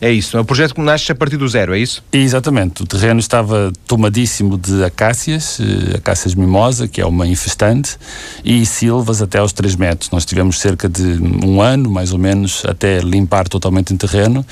É 0.00 0.10
isso, 0.10 0.36
é 0.36 0.40
um 0.40 0.44
projeto 0.44 0.74
que 0.74 0.80
nasce 0.80 1.12
a 1.12 1.14
partir 1.14 1.36
do 1.36 1.48
zero, 1.48 1.74
é 1.74 1.78
isso? 1.78 2.02
Exatamente. 2.12 2.82
O 2.82 2.86
terreno 2.86 3.20
estava 3.20 3.72
tomadíssimo 3.86 4.58
de 4.58 4.82
acácias, 4.84 5.58
eh, 5.60 5.96
acácias 5.96 6.34
mimosa, 6.34 6.88
que 6.88 7.00
é 7.00 7.06
uma 7.06 7.26
infestante, 7.26 7.96
e 8.44 8.66
silvas 8.66 9.22
até 9.22 9.38
aos 9.38 9.52
3 9.52 9.76
metros. 9.76 10.10
Nós 10.10 10.24
tivemos 10.24 10.58
cerca 10.58 10.88
de 10.88 11.18
um 11.44 11.60
ano, 11.60 11.90
mais 11.90 12.12
ou 12.12 12.18
menos, 12.18 12.64
até 12.66 12.98
limpar 13.00 13.48
totalmente 13.48 13.94
o 13.94 13.96
terreno, 13.96 14.44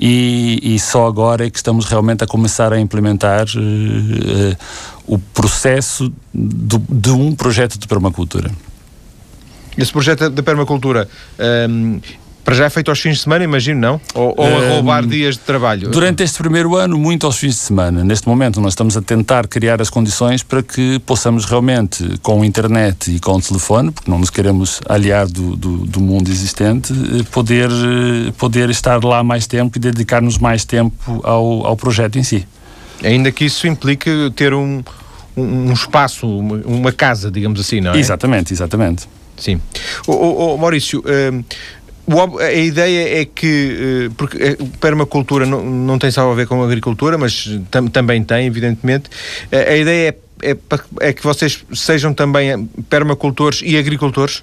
e, 0.00 0.60
e 0.62 0.78
só 0.78 1.06
agora 1.06 1.46
é 1.46 1.50
que 1.50 1.58
estamos 1.58 1.86
realmente 1.86 2.24
a 2.24 2.26
começar 2.26 2.72
a 2.72 2.80
implementar 2.80 3.46
uh, 3.56 3.60
uh, 3.60 4.56
o 5.06 5.18
processo 5.18 6.12
do, 6.34 6.82
de 6.88 7.10
um 7.10 7.34
projeto 7.34 7.78
de 7.78 7.86
permacultura. 7.86 8.50
Esse 9.76 9.92
projeto 9.92 10.30
da 10.30 10.42
permacultura 10.42 11.06
um, 11.68 12.00
para 12.46 12.54
já 12.54 12.66
é 12.66 12.70
feito 12.70 12.92
aos 12.92 13.00
fins 13.00 13.16
de 13.16 13.22
semana, 13.24 13.42
imagino, 13.42 13.80
não? 13.80 14.00
Ou, 14.14 14.32
ou 14.36 14.46
a 14.46 14.68
roubar 14.74 15.04
um, 15.04 15.08
dias 15.08 15.34
de 15.34 15.40
trabalho? 15.40 15.90
Durante 15.90 16.22
este 16.22 16.38
primeiro 16.38 16.76
ano, 16.76 16.96
muito 16.96 17.26
aos 17.26 17.36
fins 17.38 17.54
de 17.54 17.60
semana. 17.60 18.04
Neste 18.04 18.28
momento, 18.28 18.60
nós 18.60 18.72
estamos 18.72 18.96
a 18.96 19.02
tentar 19.02 19.48
criar 19.48 19.82
as 19.82 19.90
condições 19.90 20.44
para 20.44 20.62
que 20.62 21.00
possamos 21.00 21.44
realmente, 21.44 22.04
com 22.22 22.42
a 22.42 22.46
internet 22.46 23.10
e 23.10 23.18
com 23.18 23.32
o 23.32 23.42
telefone, 23.42 23.90
porque 23.90 24.08
não 24.08 24.20
nos 24.20 24.30
queremos 24.30 24.80
aliar 24.88 25.26
do, 25.26 25.56
do, 25.56 25.78
do 25.78 26.00
mundo 26.00 26.30
existente, 26.30 26.92
eh, 26.92 27.24
poder, 27.32 27.68
eh, 27.68 28.32
poder 28.38 28.70
estar 28.70 29.02
lá 29.02 29.24
mais 29.24 29.48
tempo 29.48 29.76
e 29.76 29.80
dedicar-nos 29.80 30.38
mais 30.38 30.64
tempo 30.64 31.20
ao, 31.24 31.66
ao 31.66 31.76
projeto 31.76 32.16
em 32.16 32.22
si. 32.22 32.46
Ainda 33.02 33.32
que 33.32 33.44
isso 33.44 33.66
implique 33.66 34.30
ter 34.36 34.54
um, 34.54 34.84
um 35.36 35.72
espaço, 35.72 36.28
uma, 36.28 36.92
casa, 36.92 37.28
digamos 37.28 37.58
assim, 37.58 37.80
não 37.80 37.90
é? 37.90 37.98
Exatamente, 37.98 38.52
exatamente. 38.52 39.08
Sim. 39.36 39.60
O, 40.06 40.12
o, 40.12 40.54
o 40.54 40.58
Maurício, 40.58 41.00
uh, 41.00 41.44
a 42.40 42.52
ideia 42.52 43.20
é 43.20 43.24
que, 43.24 44.06
eh, 44.06 44.10
porque 44.16 44.56
a 44.60 44.78
permacultura 44.78 45.44
não, 45.44 45.64
não 45.64 45.98
tem 45.98 46.10
só 46.10 46.30
a 46.30 46.34
ver 46.34 46.46
com 46.46 46.62
a 46.62 46.64
agricultura, 46.64 47.18
mas 47.18 47.48
tam, 47.70 47.88
também 47.88 48.22
tem, 48.22 48.46
evidentemente. 48.46 49.10
A 49.50 49.76
ideia 49.76 50.16
é, 50.42 50.50
é, 50.50 50.56
é 51.00 51.12
que 51.12 51.22
vocês 51.22 51.64
sejam 51.74 52.14
também 52.14 52.66
permacultores 52.88 53.60
e 53.64 53.76
agricultores? 53.76 54.42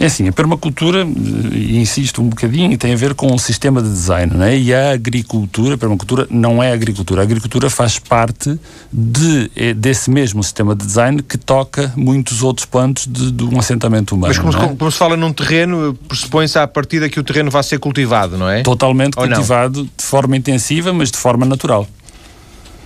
É 0.00 0.06
assim, 0.06 0.26
a 0.26 0.32
permacultura, 0.32 1.06
e 1.52 1.76
insisto 1.76 2.22
um 2.22 2.28
bocadinho, 2.28 2.76
tem 2.78 2.94
a 2.94 2.96
ver 2.96 3.14
com 3.14 3.32
o 3.32 3.38
sistema 3.38 3.82
de 3.82 3.88
design, 3.90 4.32
não 4.34 4.44
é? 4.44 4.56
E 4.56 4.72
a 4.72 4.92
agricultura, 4.92 5.74
a 5.74 5.78
permacultura 5.78 6.26
não 6.30 6.62
é 6.62 6.72
agricultura. 6.72 7.20
A 7.20 7.24
agricultura 7.24 7.68
faz 7.68 7.98
parte 7.98 8.58
de, 8.90 9.50
eh, 9.54 9.74
desse 9.74 10.10
mesmo 10.10 10.42
sistema 10.42 10.74
de 10.74 10.86
design 10.86 11.22
que 11.22 11.36
toca 11.36 11.92
muitos 11.94 12.42
outros 12.42 12.64
pontos 12.64 13.06
de, 13.06 13.30
de 13.30 13.44
um 13.44 13.58
assentamento 13.58 14.14
humano. 14.14 14.32
Mas 14.34 14.38
como, 14.38 14.64
é? 14.64 14.76
como, 14.76 14.90
se 14.90 14.98
fala 14.98 15.16
num 15.16 15.32
terreno, 15.32 15.94
pressupõe-se 16.08 16.58
à 16.58 16.66
partida 16.66 17.08
que 17.10 17.20
o 17.20 17.22
terreno 17.22 17.50
vai 17.50 17.62
ser 17.62 17.78
cultivado, 17.78 18.38
não 18.38 18.48
é? 18.48 18.62
Totalmente 18.62 19.18
Ou 19.18 19.26
cultivado 19.26 19.80
não? 19.80 19.90
de 19.96 20.04
forma 20.04 20.36
intensiva, 20.36 20.92
mas 20.92 21.10
de 21.10 21.18
forma 21.18 21.44
natural. 21.44 21.86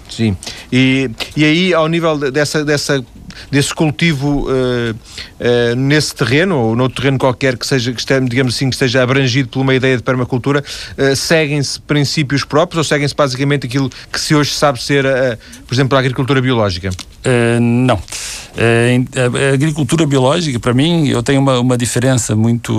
Sim. 0.08 0.36
E, 0.72 1.10
e 1.36 1.44
aí, 1.44 1.74
ao 1.74 1.88
nível 1.88 2.18
dessa, 2.30 2.64
dessa 2.64 3.04
desse 3.50 3.74
cultivo 3.74 4.48
uh, 4.48 4.92
uh, 4.92 5.76
nesse 5.76 6.14
terreno 6.14 6.58
ou 6.58 6.76
noutro 6.76 7.02
terreno 7.02 7.18
qualquer 7.18 7.56
que 7.56 7.66
seja, 7.66 7.92
que 7.92 8.00
esteja, 8.00 8.20
digamos 8.20 8.54
assim, 8.54 8.68
que 8.68 8.74
esteja 8.74 9.02
abrangido 9.02 9.48
por 9.48 9.60
uma 9.60 9.74
ideia 9.74 9.96
de 9.96 10.02
permacultura, 10.02 10.62
uh, 10.62 11.16
seguem-se 11.16 11.80
princípios 11.80 12.44
próprios 12.44 12.78
ou 12.78 12.84
seguem-se 12.84 13.14
basicamente 13.14 13.66
aquilo 13.66 13.90
que 14.12 14.20
se 14.20 14.34
hoje 14.34 14.52
sabe 14.52 14.82
ser, 14.82 15.04
por 15.66 15.74
exemplo, 15.74 15.96
a 15.96 16.00
agricultura 16.00 16.40
biológica? 16.40 16.90
Não. 17.60 17.98
a 18.00 19.54
agricultura 19.54 20.06
biológica, 20.06 20.58
para 20.58 20.72
mim, 20.72 21.08
eu 21.08 21.22
tenho 21.22 21.40
uma, 21.40 21.58
uma 21.60 21.76
diferença 21.76 22.34
muito, 22.34 22.72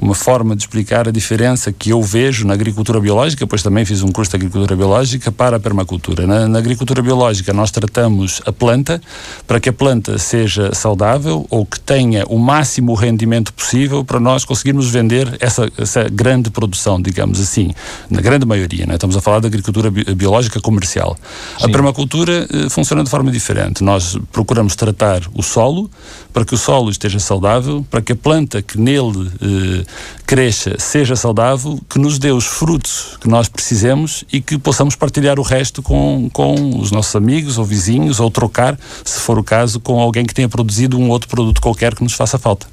uma 0.00 0.14
forma 0.14 0.54
de 0.54 0.62
explicar 0.62 1.08
a 1.08 1.10
diferença 1.10 1.72
que 1.72 1.90
eu 1.90 2.02
vejo 2.02 2.46
na 2.46 2.54
agricultura 2.54 3.00
biológica, 3.00 3.46
pois 3.46 3.62
também 3.62 3.84
fiz 3.84 4.02
um 4.02 4.12
curso 4.12 4.30
de 4.30 4.36
agricultura 4.36 4.76
biológica 4.76 5.32
para 5.32 5.56
a 5.56 5.60
permacultura. 5.60 6.26
Na, 6.26 6.48
na 6.48 6.58
agricultura 6.58 7.02
biológica 7.02 7.52
nós 7.52 7.70
tratamos 7.70 8.40
a 8.46 8.52
planta 8.52 9.00
para 9.46 9.58
que 9.60 9.68
a 9.68 9.72
planta 9.72 10.18
seja 10.18 10.74
saudável 10.74 11.46
ou 11.50 11.64
que 11.66 11.80
tenha 11.80 12.24
o 12.26 12.38
máximo 12.38 12.94
rendimento 12.94 13.52
possível 13.52 14.04
para 14.04 14.20
nós 14.20 14.44
conseguirmos 14.44 14.90
vender 14.90 15.36
essa, 15.40 15.70
essa 15.78 16.08
grande 16.08 16.50
produção, 16.50 17.00
digamos 17.00 17.40
assim, 17.40 17.72
na 18.10 18.20
grande 18.20 18.46
maioria. 18.46 18.86
Né? 18.86 18.94
Estamos 18.94 19.16
a 19.16 19.20
falar 19.20 19.40
da 19.40 19.48
agricultura 19.48 19.90
biológica 19.90 20.60
comercial. 20.60 21.16
Sim. 21.58 21.66
A 21.66 21.68
permacultura 21.68 22.46
eh, 22.52 22.68
funciona 22.68 23.02
de 23.02 23.10
forma 23.10 23.30
diferente. 23.30 23.71
Nós 23.80 24.18
procuramos 24.30 24.76
tratar 24.76 25.22
o 25.34 25.42
solo 25.42 25.90
para 26.32 26.44
que 26.44 26.54
o 26.54 26.58
solo 26.58 26.90
esteja 26.90 27.18
saudável, 27.18 27.86
para 27.90 28.02
que 28.02 28.12
a 28.12 28.16
planta 28.16 28.62
que 28.62 28.78
nele 28.78 29.30
eh, 29.40 29.84
cresça 30.26 30.76
seja 30.78 31.16
saudável, 31.16 31.78
que 31.88 31.98
nos 31.98 32.18
dê 32.18 32.30
os 32.32 32.46
frutos 32.46 33.16
que 33.20 33.28
nós 33.28 33.48
precisemos 33.48 34.24
e 34.32 34.40
que 34.40 34.58
possamos 34.58 34.96
partilhar 34.96 35.38
o 35.38 35.42
resto 35.42 35.82
com, 35.82 36.28
com 36.32 36.78
os 36.78 36.90
nossos 36.90 37.14
amigos 37.14 37.58
ou 37.58 37.64
vizinhos 37.64 38.18
ou 38.20 38.30
trocar, 38.30 38.78
se 39.04 39.20
for 39.20 39.38
o 39.38 39.44
caso, 39.44 39.78
com 39.80 40.00
alguém 40.00 40.24
que 40.24 40.34
tenha 40.34 40.48
produzido 40.48 40.98
um 40.98 41.08
outro 41.10 41.28
produto 41.28 41.60
qualquer 41.60 41.94
que 41.94 42.02
nos 42.02 42.14
faça 42.14 42.38
falta. 42.38 42.66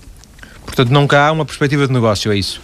Portanto, 0.65 0.89
nunca 0.89 1.27
há 1.27 1.31
uma 1.31 1.45
perspectiva 1.45 1.87
de 1.87 1.93
negócio, 1.93 2.31
é 2.31 2.37
isso? 2.37 2.61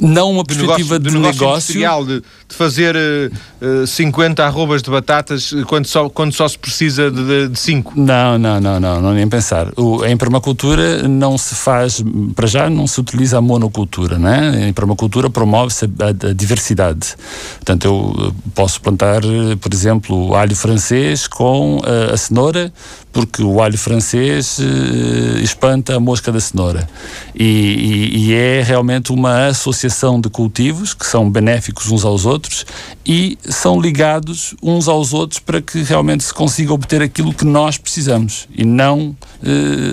Não 0.00 0.30
uma 0.30 0.44
perspectiva 0.44 0.98
de, 0.98 1.10
negócio, 1.10 1.72
de 1.72 1.78
negócio, 1.80 2.06
de, 2.06 2.20
de, 2.48 2.54
fazer 2.54 2.94
uh, 2.96 3.82
uh, 3.82 3.86
50 3.86 4.44
arrobas 4.44 4.82
de 4.82 4.90
batatas 4.90 5.52
quando 5.66 5.86
só, 5.86 6.08
quando 6.08 6.32
só 6.32 6.46
se 6.46 6.58
precisa 6.58 7.10
de 7.10 7.58
5. 7.58 7.94
Não, 7.96 8.38
não, 8.38 8.60
não, 8.60 8.78
não, 8.78 9.00
não 9.00 9.12
nem 9.12 9.28
pensar. 9.28 9.72
O, 9.76 10.04
em 10.04 10.16
permacultura 10.16 11.08
não 11.08 11.38
se 11.38 11.54
faz, 11.54 12.04
para 12.34 12.46
já 12.46 12.68
não 12.68 12.86
se 12.86 13.00
utiliza 13.00 13.38
a 13.38 13.40
monocultura, 13.40 14.18
né? 14.18 14.68
Em 14.68 14.72
permacultura 14.72 15.30
promove-se 15.30 15.86
a, 15.86 16.28
a, 16.28 16.32
diversidade. 16.32 17.14
Portanto, 17.56 17.84
eu 17.86 18.34
posso 18.54 18.80
plantar, 18.80 19.22
por 19.60 19.72
exemplo, 19.72 20.34
alho 20.34 20.54
francês 20.54 21.26
com 21.26 21.76
uh, 21.78 22.12
a 22.12 22.16
cenoura, 22.16 22.72
porque 23.12 23.42
o 23.42 23.62
alho 23.62 23.78
francês 23.78 24.58
uh, 24.58 25.38
espanta 25.38 25.96
a 25.96 26.00
mosca 26.00 26.30
da 26.30 26.38
cenoura. 26.38 26.86
E, 27.34 27.44
e, 27.44 28.16
e, 28.18 28.34
é 28.34 28.62
realmente 28.62 29.10
uma 29.12 29.46
associação 29.46 29.85
de 30.20 30.28
cultivos 30.28 30.94
que 30.94 31.06
são 31.06 31.30
benéficos 31.30 31.90
uns 31.90 32.04
aos 32.04 32.26
outros 32.26 32.66
e 33.04 33.38
são 33.42 33.80
ligados 33.80 34.54
uns 34.62 34.88
aos 34.88 35.12
outros 35.12 35.38
para 35.38 35.60
que 35.60 35.82
realmente 35.82 36.24
se 36.24 36.34
consiga 36.34 36.72
obter 36.72 37.02
aquilo 37.02 37.32
que 37.32 37.44
nós 37.44 37.78
precisamos 37.78 38.48
e 38.54 38.64
não 38.64 39.10
uh, 39.10 39.16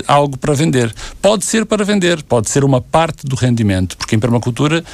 algo 0.06 0.36
para 0.36 0.54
vender. 0.54 0.92
Pode 1.20 1.44
ser 1.44 1.64
para 1.64 1.84
vender, 1.84 2.22
pode 2.22 2.50
ser 2.50 2.64
uma 2.64 2.80
parte 2.80 3.26
do 3.26 3.36
rendimento, 3.36 3.96
porque 3.96 4.16
em 4.16 4.18
permacultura 4.18 4.84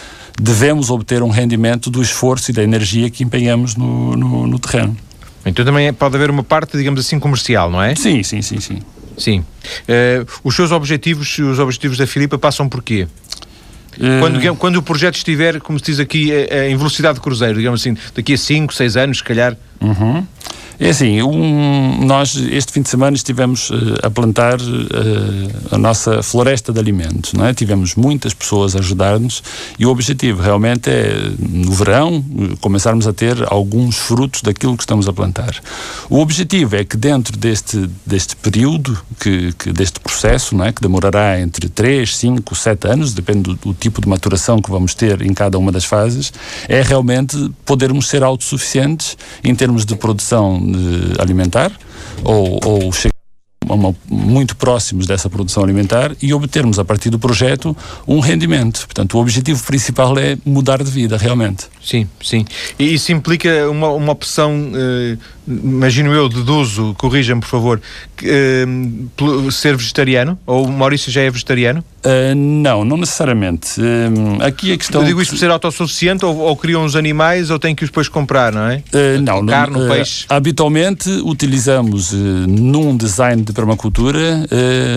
devemos 0.40 0.90
obter 0.90 1.22
um 1.22 1.30
rendimento 1.30 1.90
do 1.90 2.02
esforço 2.02 2.50
e 2.50 2.54
da 2.54 2.62
energia 2.62 3.10
que 3.10 3.24
empenhamos 3.24 3.76
no, 3.76 4.16
no, 4.16 4.46
no 4.46 4.58
terreno. 4.58 4.96
Então 5.44 5.64
também 5.64 5.92
pode 5.92 6.16
haver 6.16 6.30
uma 6.30 6.42
parte, 6.42 6.76
digamos 6.76 7.00
assim, 7.00 7.18
comercial, 7.18 7.70
não 7.70 7.82
é? 7.82 7.94
Sim, 7.94 8.22
sim, 8.22 8.42
sim, 8.42 8.60
sim. 8.60 8.78
Sim. 9.16 9.40
Uh, 9.40 10.26
os 10.42 10.56
seus 10.56 10.72
objetivos, 10.72 11.38
os 11.38 11.58
objetivos 11.58 11.98
da 11.98 12.06
Filipa 12.06 12.38
passam 12.38 12.68
por 12.68 12.82
quê? 12.82 13.06
Uh... 13.98 14.20
Quando, 14.20 14.56
quando 14.56 14.76
o 14.76 14.82
projeto 14.82 15.16
estiver, 15.16 15.60
como 15.60 15.78
se 15.78 15.86
diz 15.86 16.00
aqui, 16.00 16.30
em 16.68 16.76
velocidade 16.76 17.14
de 17.14 17.20
cruzeiro, 17.20 17.58
digamos 17.58 17.80
assim, 17.80 17.96
daqui 18.14 18.34
a 18.34 18.38
5, 18.38 18.72
6 18.74 18.96
anos, 18.96 19.18
se 19.18 19.24
calhar? 19.24 19.56
Uhum. 19.80 20.26
É 20.82 20.88
assim, 20.88 21.20
um, 21.20 22.06
nós 22.06 22.34
este 22.34 22.72
fim 22.72 22.80
de 22.80 22.88
semana 22.88 23.14
estivemos 23.14 23.68
uh, 23.68 23.74
a 24.02 24.08
plantar 24.08 24.58
uh, 24.58 25.74
a 25.74 25.76
nossa 25.76 26.22
floresta 26.22 26.72
de 26.72 26.80
alimentos, 26.80 27.34
não 27.34 27.44
é? 27.44 27.52
Tivemos 27.52 27.94
muitas 27.94 28.32
pessoas 28.32 28.74
a 28.74 28.78
ajudar-nos 28.78 29.42
e 29.78 29.84
o 29.84 29.90
objetivo 29.90 30.40
realmente 30.40 30.88
é, 30.88 31.32
no 31.38 31.70
verão, 31.70 32.24
começarmos 32.62 33.06
a 33.06 33.12
ter 33.12 33.36
alguns 33.52 33.98
frutos 33.98 34.40
daquilo 34.40 34.74
que 34.74 34.82
estamos 34.82 35.06
a 35.06 35.12
plantar. 35.12 35.54
O 36.08 36.18
objetivo 36.18 36.74
é 36.76 36.82
que 36.82 36.96
dentro 36.96 37.36
deste, 37.36 37.86
deste 38.06 38.34
período, 38.36 38.98
que, 39.20 39.52
que 39.52 39.72
deste 39.74 40.00
processo, 40.00 40.56
não 40.56 40.64
é? 40.64 40.72
Que 40.72 40.80
demorará 40.80 41.38
entre 41.38 41.68
3, 41.68 42.16
5, 42.16 42.54
7 42.54 42.88
anos, 42.88 43.12
depende 43.12 43.42
do, 43.42 43.54
do 43.54 43.74
tipo 43.74 44.00
de 44.00 44.08
maturação 44.08 44.62
que 44.62 44.70
vamos 44.70 44.94
ter 44.94 45.20
em 45.20 45.34
cada 45.34 45.58
uma 45.58 45.70
das 45.70 45.84
fases, 45.84 46.32
é 46.66 46.80
realmente 46.80 47.36
podermos 47.66 48.08
ser 48.08 48.22
autossuficientes 48.22 49.18
em 49.44 49.54
termos 49.54 49.84
de 49.84 49.94
produção 49.94 50.69
alimentar 51.18 51.72
ou, 52.24 52.58
ou 52.64 52.92
muito 54.08 54.56
próximos 54.56 55.06
dessa 55.06 55.28
produção 55.30 55.62
alimentar 55.62 56.16
e 56.20 56.32
obtermos 56.34 56.78
a 56.78 56.84
partir 56.84 57.10
do 57.10 57.18
projeto 57.18 57.76
um 58.06 58.20
rendimento. 58.20 58.80
Portanto, 58.86 59.16
o 59.16 59.20
objetivo 59.20 59.62
principal 59.64 60.18
é 60.18 60.36
mudar 60.44 60.82
de 60.82 60.90
vida, 60.90 61.16
realmente. 61.16 61.66
Sim, 61.82 62.06
sim. 62.22 62.44
E 62.78 62.94
isso 62.94 63.10
implica 63.12 63.68
uma, 63.70 63.88
uma 63.88 64.12
opção, 64.12 64.70
eh, 64.74 65.16
imagino 65.48 66.12
eu, 66.12 66.28
deduzo, 66.28 66.94
corrija-me 66.98 67.40
por 67.40 67.48
favor, 67.48 67.80
eh, 68.22 68.64
ser 69.50 69.76
vegetariano? 69.76 70.38
Ou 70.46 70.66
o 70.66 70.72
Maurício 70.72 71.10
já 71.10 71.22
é 71.22 71.30
vegetariano? 71.30 71.84
Uh, 72.00 72.34
não, 72.34 72.82
não 72.82 72.96
necessariamente. 72.96 73.78
Uh, 73.78 74.42
aqui 74.42 74.72
a 74.72 74.76
questão. 74.78 75.02
Eu 75.02 75.06
digo 75.06 75.20
isto 75.20 75.32
por 75.32 75.38
ser 75.38 75.50
autossuficiente 75.50 76.24
ou, 76.24 76.34
ou 76.38 76.56
criam 76.56 76.84
os 76.84 76.96
animais 76.96 77.50
ou 77.50 77.58
têm 77.58 77.74
que 77.74 77.84
os 77.84 77.90
depois 77.90 78.08
comprar, 78.08 78.52
não 78.52 78.66
é? 78.66 78.82
Uh, 78.92 79.20
não, 79.20 79.44
Carne, 79.44 79.78
não, 79.78 79.88
peixe. 79.88 80.24
Habitualmente 80.28 81.10
utilizamos 81.10 82.12
num 82.12 82.96
design 82.96 83.42
de 83.42 83.52
permacultura 83.52 84.46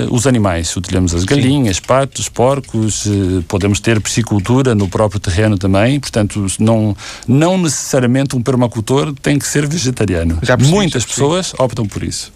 os 0.10 0.26
animais. 0.26 0.76
Utilizamos 0.76 1.14
as 1.14 1.26
galinhas, 1.26 1.78
Sim. 1.78 1.84
patos, 1.86 2.30
porcos, 2.30 3.08
podemos 3.48 3.80
ter 3.80 4.00
piscicultura 4.00 4.74
no 4.74 4.88
próprio 4.88 5.20
terreno 5.20 5.58
também. 5.58 6.00
Portanto, 6.00 6.46
não, 6.60 6.83
não 7.28 7.58
necessariamente 7.58 8.36
um 8.36 8.42
permacultor 8.42 9.14
tem 9.22 9.40
que 9.40 9.48
ser 9.48 9.68
vegetariano. 9.68 10.40
Muitas 10.60 11.06
pessoas 11.06 11.54
optam 11.58 11.86
por 11.86 12.04
isso. 12.04 12.32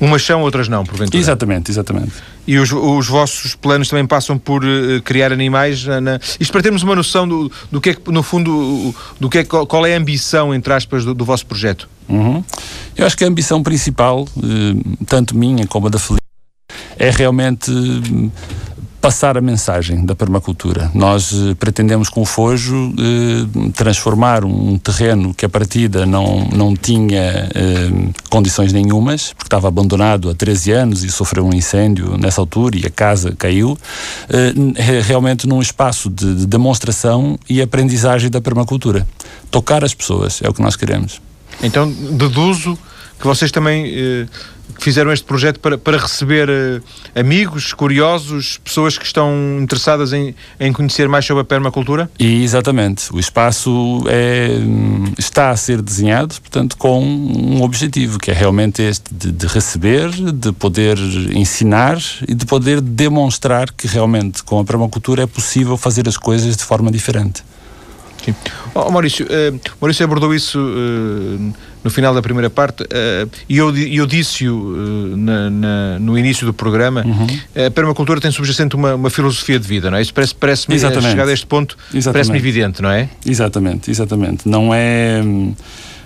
Umas 0.00 0.22
são, 0.22 0.42
outras 0.42 0.68
não, 0.68 0.84
porventura. 0.84 1.18
Exatamente, 1.18 1.70
exatamente. 1.70 2.12
E 2.46 2.56
os, 2.56 2.70
os 2.72 3.08
vossos 3.08 3.54
planos 3.54 3.88
também 3.88 4.06
passam 4.06 4.38
por 4.38 4.64
uh, 4.64 5.02
criar 5.02 5.32
animais? 5.32 5.84
Na... 5.84 6.20
Isto 6.38 6.52
para 6.52 6.62
termos 6.62 6.82
uma 6.82 6.94
noção 6.94 7.26
do, 7.26 7.50
do 7.70 7.80
que 7.80 7.90
é 7.90 7.94
que, 7.94 8.10
no 8.10 8.22
fundo, 8.22 8.94
do 9.18 9.28
que 9.28 9.38
é, 9.38 9.44
qual 9.44 9.84
é 9.84 9.94
a 9.94 9.98
ambição, 9.98 10.54
entre 10.54 10.72
aspas, 10.72 11.04
do, 11.04 11.14
do 11.14 11.24
vosso 11.24 11.44
projeto? 11.46 11.88
Uhum. 12.08 12.42
Eu 12.96 13.06
acho 13.06 13.16
que 13.16 13.24
a 13.24 13.26
ambição 13.26 13.62
principal, 13.62 14.22
uh, 14.22 14.96
tanto 15.04 15.36
minha 15.36 15.66
como 15.66 15.88
a 15.88 15.90
da 15.90 15.98
Felipe, 15.98 16.22
é 16.96 17.10
realmente 17.10 17.70
passar 19.00 19.38
a 19.38 19.40
mensagem 19.40 20.04
da 20.04 20.14
permacultura. 20.14 20.90
Nós 20.92 21.32
eh, 21.32 21.54
pretendemos 21.54 22.08
com 22.08 22.22
o 22.22 22.24
Fojo 22.24 22.92
eh, 22.98 23.70
transformar 23.72 24.44
um 24.44 24.76
terreno 24.76 25.32
que 25.32 25.46
a 25.46 25.48
partida 25.48 26.04
não, 26.04 26.46
não 26.46 26.74
tinha 26.74 27.48
eh, 27.54 27.90
condições 28.28 28.72
nenhumas, 28.72 29.32
porque 29.32 29.46
estava 29.46 29.68
abandonado 29.68 30.28
há 30.28 30.34
13 30.34 30.72
anos 30.72 31.04
e 31.04 31.10
sofreu 31.10 31.46
um 31.46 31.54
incêndio 31.54 32.16
nessa 32.18 32.40
altura 32.40 32.76
e 32.76 32.86
a 32.86 32.90
casa 32.90 33.34
caiu, 33.36 33.78
realmente 35.04 35.46
num 35.46 35.60
espaço 35.60 36.10
de, 36.10 36.34
de 36.34 36.46
demonstração 36.46 37.38
e 37.48 37.62
aprendizagem 37.62 38.30
da 38.30 38.40
permacultura. 38.40 39.06
Tocar 39.50 39.84
as 39.84 39.94
pessoas 39.94 40.40
é 40.42 40.48
o 40.48 40.54
que 40.54 40.60
nós 40.60 40.76
queremos. 40.76 41.20
Então, 41.62 41.90
deduzo 41.90 42.78
que 43.18 43.26
vocês 43.26 43.50
também 43.50 43.92
eh, 43.94 44.26
fizeram 44.78 45.12
este 45.12 45.24
projeto 45.24 45.58
para, 45.60 45.76
para 45.76 45.98
receber 45.98 46.48
eh, 46.48 46.80
amigos, 47.18 47.72
curiosos, 47.72 48.58
pessoas 48.58 48.96
que 48.96 49.04
estão 49.04 49.58
interessadas 49.60 50.12
em, 50.12 50.34
em 50.60 50.72
conhecer 50.72 51.08
mais 51.08 51.24
sobre 51.24 51.42
a 51.42 51.44
permacultura? 51.44 52.10
E, 52.18 52.42
exatamente. 52.42 53.12
O 53.12 53.18
espaço 53.18 54.04
é, 54.06 54.50
está 55.18 55.50
a 55.50 55.56
ser 55.56 55.82
desenhado, 55.82 56.34
portanto, 56.40 56.76
com 56.76 57.04
um 57.04 57.62
objetivo, 57.62 58.18
que 58.18 58.30
é 58.30 58.34
realmente 58.34 58.82
este 58.82 59.12
de, 59.12 59.32
de 59.32 59.46
receber, 59.46 60.10
de 60.10 60.52
poder 60.52 60.98
ensinar 61.34 61.98
e 62.26 62.34
de 62.34 62.46
poder 62.46 62.80
demonstrar 62.80 63.72
que 63.72 63.86
realmente 63.86 64.42
com 64.42 64.60
a 64.60 64.64
permacultura 64.64 65.22
é 65.22 65.26
possível 65.26 65.76
fazer 65.76 66.08
as 66.08 66.16
coisas 66.16 66.56
de 66.56 66.62
forma 66.62 66.90
diferente. 66.90 67.42
Sim. 68.24 68.34
Oh, 68.74 68.90
Maurício, 68.90 69.26
uh, 69.26 69.60
Maurício 69.80 70.04
abordou 70.04 70.34
isso 70.34 70.58
uh, 70.58 71.54
no 71.82 71.90
final 71.90 72.14
da 72.14 72.22
primeira 72.22 72.50
parte 72.50 72.82
uh, 72.82 73.30
e 73.48 73.56
eu, 73.56 73.76
eu 73.76 74.06
disse-o 74.06 74.74
no 76.00 76.18
início 76.18 76.46
do 76.46 76.52
programa. 76.52 77.04
Uhum. 77.04 77.66
A 77.66 77.70
permacultura 77.70 78.20
tem 78.20 78.30
subjacente 78.30 78.74
uma, 78.74 78.94
uma 78.94 79.10
filosofia 79.10 79.58
de 79.58 79.66
vida, 79.66 79.90
não 79.90 79.98
é? 79.98 80.02
Isso 80.02 80.14
parece-me, 80.14 80.40
parece 80.40 81.00
chegar 81.02 81.28
a 81.28 81.32
este 81.32 81.46
ponto, 81.46 81.76
parece-me 82.04 82.38
evidente, 82.38 82.82
não 82.82 82.90
é? 82.90 83.08
Exatamente, 83.24 83.90
exatamente. 83.90 84.48
Não 84.48 84.72
é 84.74 85.22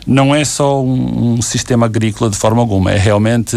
não 0.04 0.34
é 0.34 0.44
só 0.44 0.82
um, 0.82 1.34
um 1.34 1.42
sistema 1.42 1.86
agrícola 1.86 2.28
de 2.28 2.36
forma 2.36 2.60
alguma, 2.60 2.90
é 2.90 2.98
realmente 2.98 3.56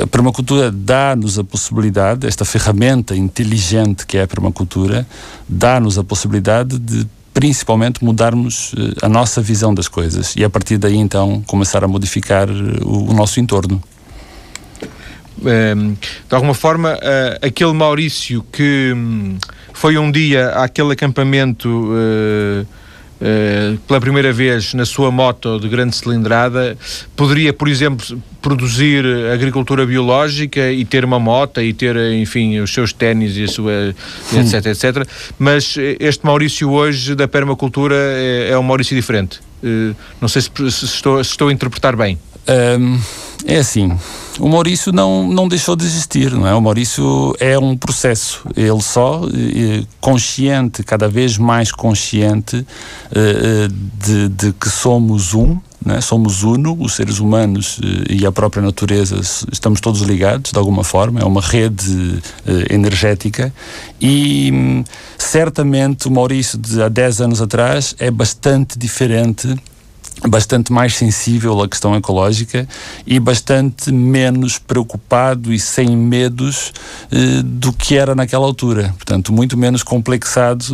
a 0.00 0.06
permacultura 0.06 0.70
dá-nos 0.70 1.38
a 1.38 1.44
possibilidade, 1.44 2.26
esta 2.26 2.44
ferramenta 2.44 3.16
inteligente 3.16 4.06
que 4.06 4.16
é 4.16 4.22
a 4.22 4.28
permacultura, 4.28 5.06
dá-nos 5.48 5.98
a 5.98 6.04
possibilidade 6.04 6.78
de 6.78 7.06
principalmente 7.32 8.04
mudarmos 8.04 8.72
eh, 8.76 9.06
a 9.06 9.08
nossa 9.08 9.40
visão 9.40 9.72
das 9.72 9.88
coisas 9.88 10.34
e 10.36 10.44
a 10.44 10.50
partir 10.50 10.78
daí 10.78 10.96
então 10.96 11.42
começar 11.46 11.84
a 11.84 11.88
modificar 11.88 12.48
eh, 12.48 12.52
o, 12.84 13.10
o 13.10 13.14
nosso 13.14 13.40
entorno. 13.40 13.82
Ehm, 15.44 15.94
de 16.28 16.34
alguma 16.34 16.54
forma, 16.54 16.98
eh, 17.00 17.38
aquele 17.42 17.72
Maurício 17.72 18.44
que 18.52 18.92
hum, 18.94 19.38
foi 19.72 19.96
um 19.96 20.10
dia 20.10 20.50
àquele 20.50 20.92
acampamento 20.92 21.68
Uh, 21.68 22.79
pela 23.86 24.00
primeira 24.00 24.32
vez 24.32 24.72
na 24.74 24.86
sua 24.86 25.10
moto 25.10 25.58
de 25.58 25.68
grande 25.68 25.94
cilindrada, 25.94 26.76
poderia, 27.14 27.52
por 27.52 27.68
exemplo, 27.68 28.20
produzir 28.40 29.04
agricultura 29.32 29.84
biológica 29.84 30.72
e 30.72 30.84
ter 30.84 31.04
uma 31.04 31.18
moto 31.18 31.60
e 31.60 31.72
ter, 31.72 31.96
enfim, 32.14 32.58
os 32.60 32.72
seus 32.72 32.92
ténis 32.92 33.36
e 33.36 33.44
a 33.44 33.48
sua, 33.48 33.94
etc, 34.32 34.66
etc. 34.66 35.08
Mas 35.38 35.76
este 35.98 36.24
Maurício 36.24 36.70
hoje 36.70 37.14
da 37.14 37.28
permacultura 37.28 37.94
é, 37.96 38.50
é 38.52 38.58
um 38.58 38.62
Maurício 38.62 38.96
diferente. 38.96 39.40
Uh, 39.62 39.94
não 40.20 40.28
sei 40.28 40.42
se, 40.42 40.50
se, 40.70 40.84
estou, 40.86 41.22
se 41.22 41.30
estou 41.30 41.48
a 41.48 41.52
interpretar 41.52 41.94
bem. 41.94 42.18
Um, 42.48 42.98
é 43.46 43.58
assim, 43.58 43.96
o 44.40 44.48
Maurício 44.48 44.92
não, 44.92 45.28
não 45.28 45.46
deixou 45.46 45.76
de 45.76 45.84
existir, 45.84 46.32
não 46.32 46.46
é? 46.46 46.54
O 46.54 46.60
Maurício 46.60 47.34
é 47.38 47.58
um 47.58 47.76
processo, 47.76 48.42
ele 48.56 48.80
só, 48.80 49.22
consciente, 50.00 50.82
cada 50.82 51.08
vez 51.08 51.36
mais 51.36 51.70
consciente 51.70 52.56
uh, 52.56 53.68
de, 54.04 54.28
de 54.28 54.52
que 54.52 54.68
somos 54.68 55.34
um, 55.34 55.58
é? 55.86 56.00
somos 56.00 56.42
uno, 56.42 56.76
os 56.80 56.94
seres 56.94 57.20
humanos 57.20 57.78
uh, 57.78 57.82
e 58.08 58.24
a 58.24 58.32
própria 58.32 58.62
natureza 58.62 59.20
estamos 59.52 59.80
todos 59.80 60.00
ligados 60.02 60.52
de 60.52 60.58
alguma 60.58 60.84
forma, 60.84 61.20
é 61.20 61.24
uma 61.24 61.40
rede 61.40 62.22
energética 62.70 63.52
e 64.00 64.50
um, 64.52 64.84
certamente 65.18 66.08
o 66.08 66.10
Maurício 66.10 66.58
de 66.58 66.82
há 66.82 66.88
10 66.88 67.20
anos 67.20 67.42
atrás 67.42 67.94
é 67.98 68.10
bastante 68.10 68.78
diferente 68.78 69.54
bastante 70.28 70.72
mais 70.72 70.94
sensível 70.94 71.62
à 71.62 71.68
questão 71.68 71.94
ecológica 71.96 72.68
e 73.06 73.18
bastante 73.18 73.90
menos 73.90 74.58
preocupado 74.58 75.52
e 75.52 75.58
sem 75.58 75.96
medos 75.96 76.72
eh, 77.10 77.42
do 77.42 77.72
que 77.72 77.96
era 77.96 78.14
naquela 78.14 78.44
altura. 78.44 78.94
Portanto, 78.96 79.32
muito 79.32 79.56
menos 79.56 79.82
complexado 79.82 80.64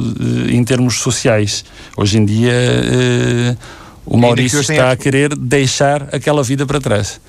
eh, 0.49 0.55
em 0.55 0.65
termos 0.65 0.99
sociais. 0.99 1.65
Hoje 1.97 2.19
em 2.19 2.25
dia, 2.25 2.53
eh, 2.53 3.57
o 4.05 4.17
Maurício 4.17 4.61
está 4.61 4.91
a 4.91 4.97
querer 4.97 5.37
deixar 5.37 6.09
aquela 6.13 6.43
vida 6.43 6.67
para 6.67 6.81
trás 6.81 7.21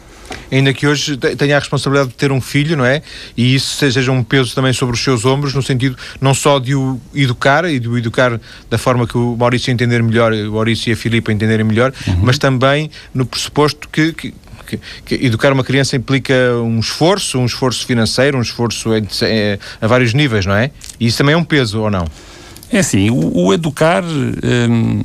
ainda 0.52 0.74
que 0.74 0.88
hoje 0.88 1.18
tenha 1.18 1.58
a 1.58 1.60
responsabilidade 1.60 2.10
de 2.10 2.16
ter 2.16 2.32
um 2.32 2.42
filho, 2.42 2.78
não 2.78 2.86
é? 2.86 3.02
E 3.36 3.56
isso 3.56 3.76
seja 3.76 4.12
um 4.12 4.24
peso 4.24 4.54
também 4.54 4.74
sobre 4.74 4.96
os 4.96 5.04
seus 5.04 5.26
ombros, 5.26 5.54
no 5.54 5.62
sentido 5.62 5.98
não 6.20 6.34
só 6.34 6.60
de 6.60 6.76
o 6.76 7.00
educar 7.13 7.66
e 7.66 7.80
de 7.80 7.88
o 7.88 7.98
educar 7.98 8.40
da 8.70 8.78
forma 8.78 9.08
que 9.08 9.18
o 9.18 9.36
Maurício 9.36 9.72
entender 9.72 10.02
melhor, 10.02 10.34
o 10.34 10.52
Maurício 10.52 10.90
e 10.90 10.94
a 10.94 10.98
Filipe 10.98 11.32
entenderem 11.32 11.66
melhor, 11.66 11.94
uhum. 12.08 12.20
mas 12.24 12.38
também 12.38 12.90
no 13.13 13.26
pressuposto 13.26 13.88
que, 13.90 14.13
que 14.13 14.34
que, 14.68 14.80
que, 15.06 15.26
educar 15.26 15.54
uma 15.54 15.63
criança 15.63 15.96
implica 15.96 16.34
um 16.62 16.80
esforço, 16.80 17.40
um 17.40 17.46
esforço 17.46 17.86
financeiro, 17.86 18.38
um 18.38 18.42
esforço 18.42 18.90
a 19.82 19.88
vários 19.88 20.13
níveis, 20.13 20.46
não 20.46 20.54
é? 20.54 20.72
E 21.00 21.08
isso 21.08 21.18
também 21.18 21.34
é 21.34 21.38
um 21.38 21.44
peso, 21.44 21.80
ou 21.80 21.90
não? 21.90 22.06
É 22.71 22.80
assim, 22.80 23.10
o, 23.10 23.45
o 23.45 23.53
educar 23.53 24.03
um, 24.03 24.99
eh, 24.99 25.03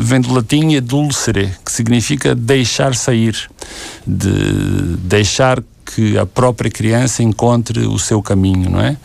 vem 0.00 0.20
do 0.20 0.34
latim 0.34 0.74
edulcere, 0.74 1.52
que 1.64 1.70
significa 1.70 2.34
deixar 2.34 2.94
sair, 2.96 3.36
de 4.04 4.96
deixar 4.98 5.62
que 5.86 6.18
a 6.18 6.26
própria 6.26 6.70
criança 6.70 7.22
encontre 7.22 7.80
o 7.86 7.98
seu 7.98 8.20
caminho, 8.20 8.68
não 8.68 8.80
é? 8.80 8.96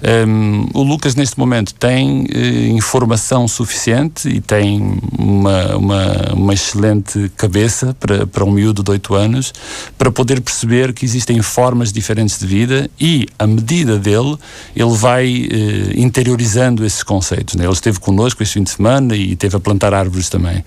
Um, 0.00 0.68
o 0.74 0.82
Lucas, 0.84 1.16
neste 1.16 1.36
momento, 1.36 1.74
tem 1.74 2.22
uh, 2.22 2.76
informação 2.76 3.48
suficiente 3.48 4.28
e 4.28 4.40
tem 4.40 4.96
uma, 5.18 5.76
uma, 5.76 6.32
uma, 6.34 6.54
excelente 6.54 7.30
cabeça 7.36 7.96
para, 7.98 8.24
para 8.24 8.44
um 8.44 8.52
miúdo 8.52 8.84
de 8.84 8.90
8 8.92 9.14
anos 9.16 9.52
para 9.96 10.12
poder 10.12 10.40
perceber 10.40 10.92
que 10.92 11.04
existem 11.04 11.42
formas 11.42 11.92
diferentes 11.92 12.38
de 12.38 12.46
vida 12.46 12.88
e, 13.00 13.26
à 13.36 13.46
medida 13.46 13.98
dele, 13.98 14.36
ele 14.76 14.94
vai 14.94 15.48
uh, 15.50 16.00
interiorizando 16.00 16.86
esses 16.86 17.02
conceitos. 17.02 17.56
Né? 17.56 17.64
Ele 17.64 17.72
esteve 17.72 17.98
connosco 17.98 18.40
este 18.40 18.54
fim 18.54 18.62
de 18.62 18.70
semana 18.70 19.16
e 19.16 19.34
teve 19.34 19.56
a 19.56 19.60
plantar 19.60 19.92
árvores 19.92 20.28
também. 20.28 20.64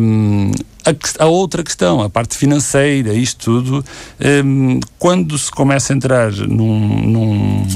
Um, 0.00 0.52
a, 0.86 1.24
a, 1.24 1.26
outra 1.26 1.62
questão, 1.62 2.00
a 2.00 2.08
parte 2.08 2.36
financeira, 2.36 3.12
isto 3.12 3.44
tudo, 3.44 3.84
um, 4.44 4.80
quando 4.98 5.36
se 5.36 5.50
começa 5.50 5.92
a 5.92 5.96
entrar 5.96 6.32
num, 6.32 7.02
num 7.02 7.66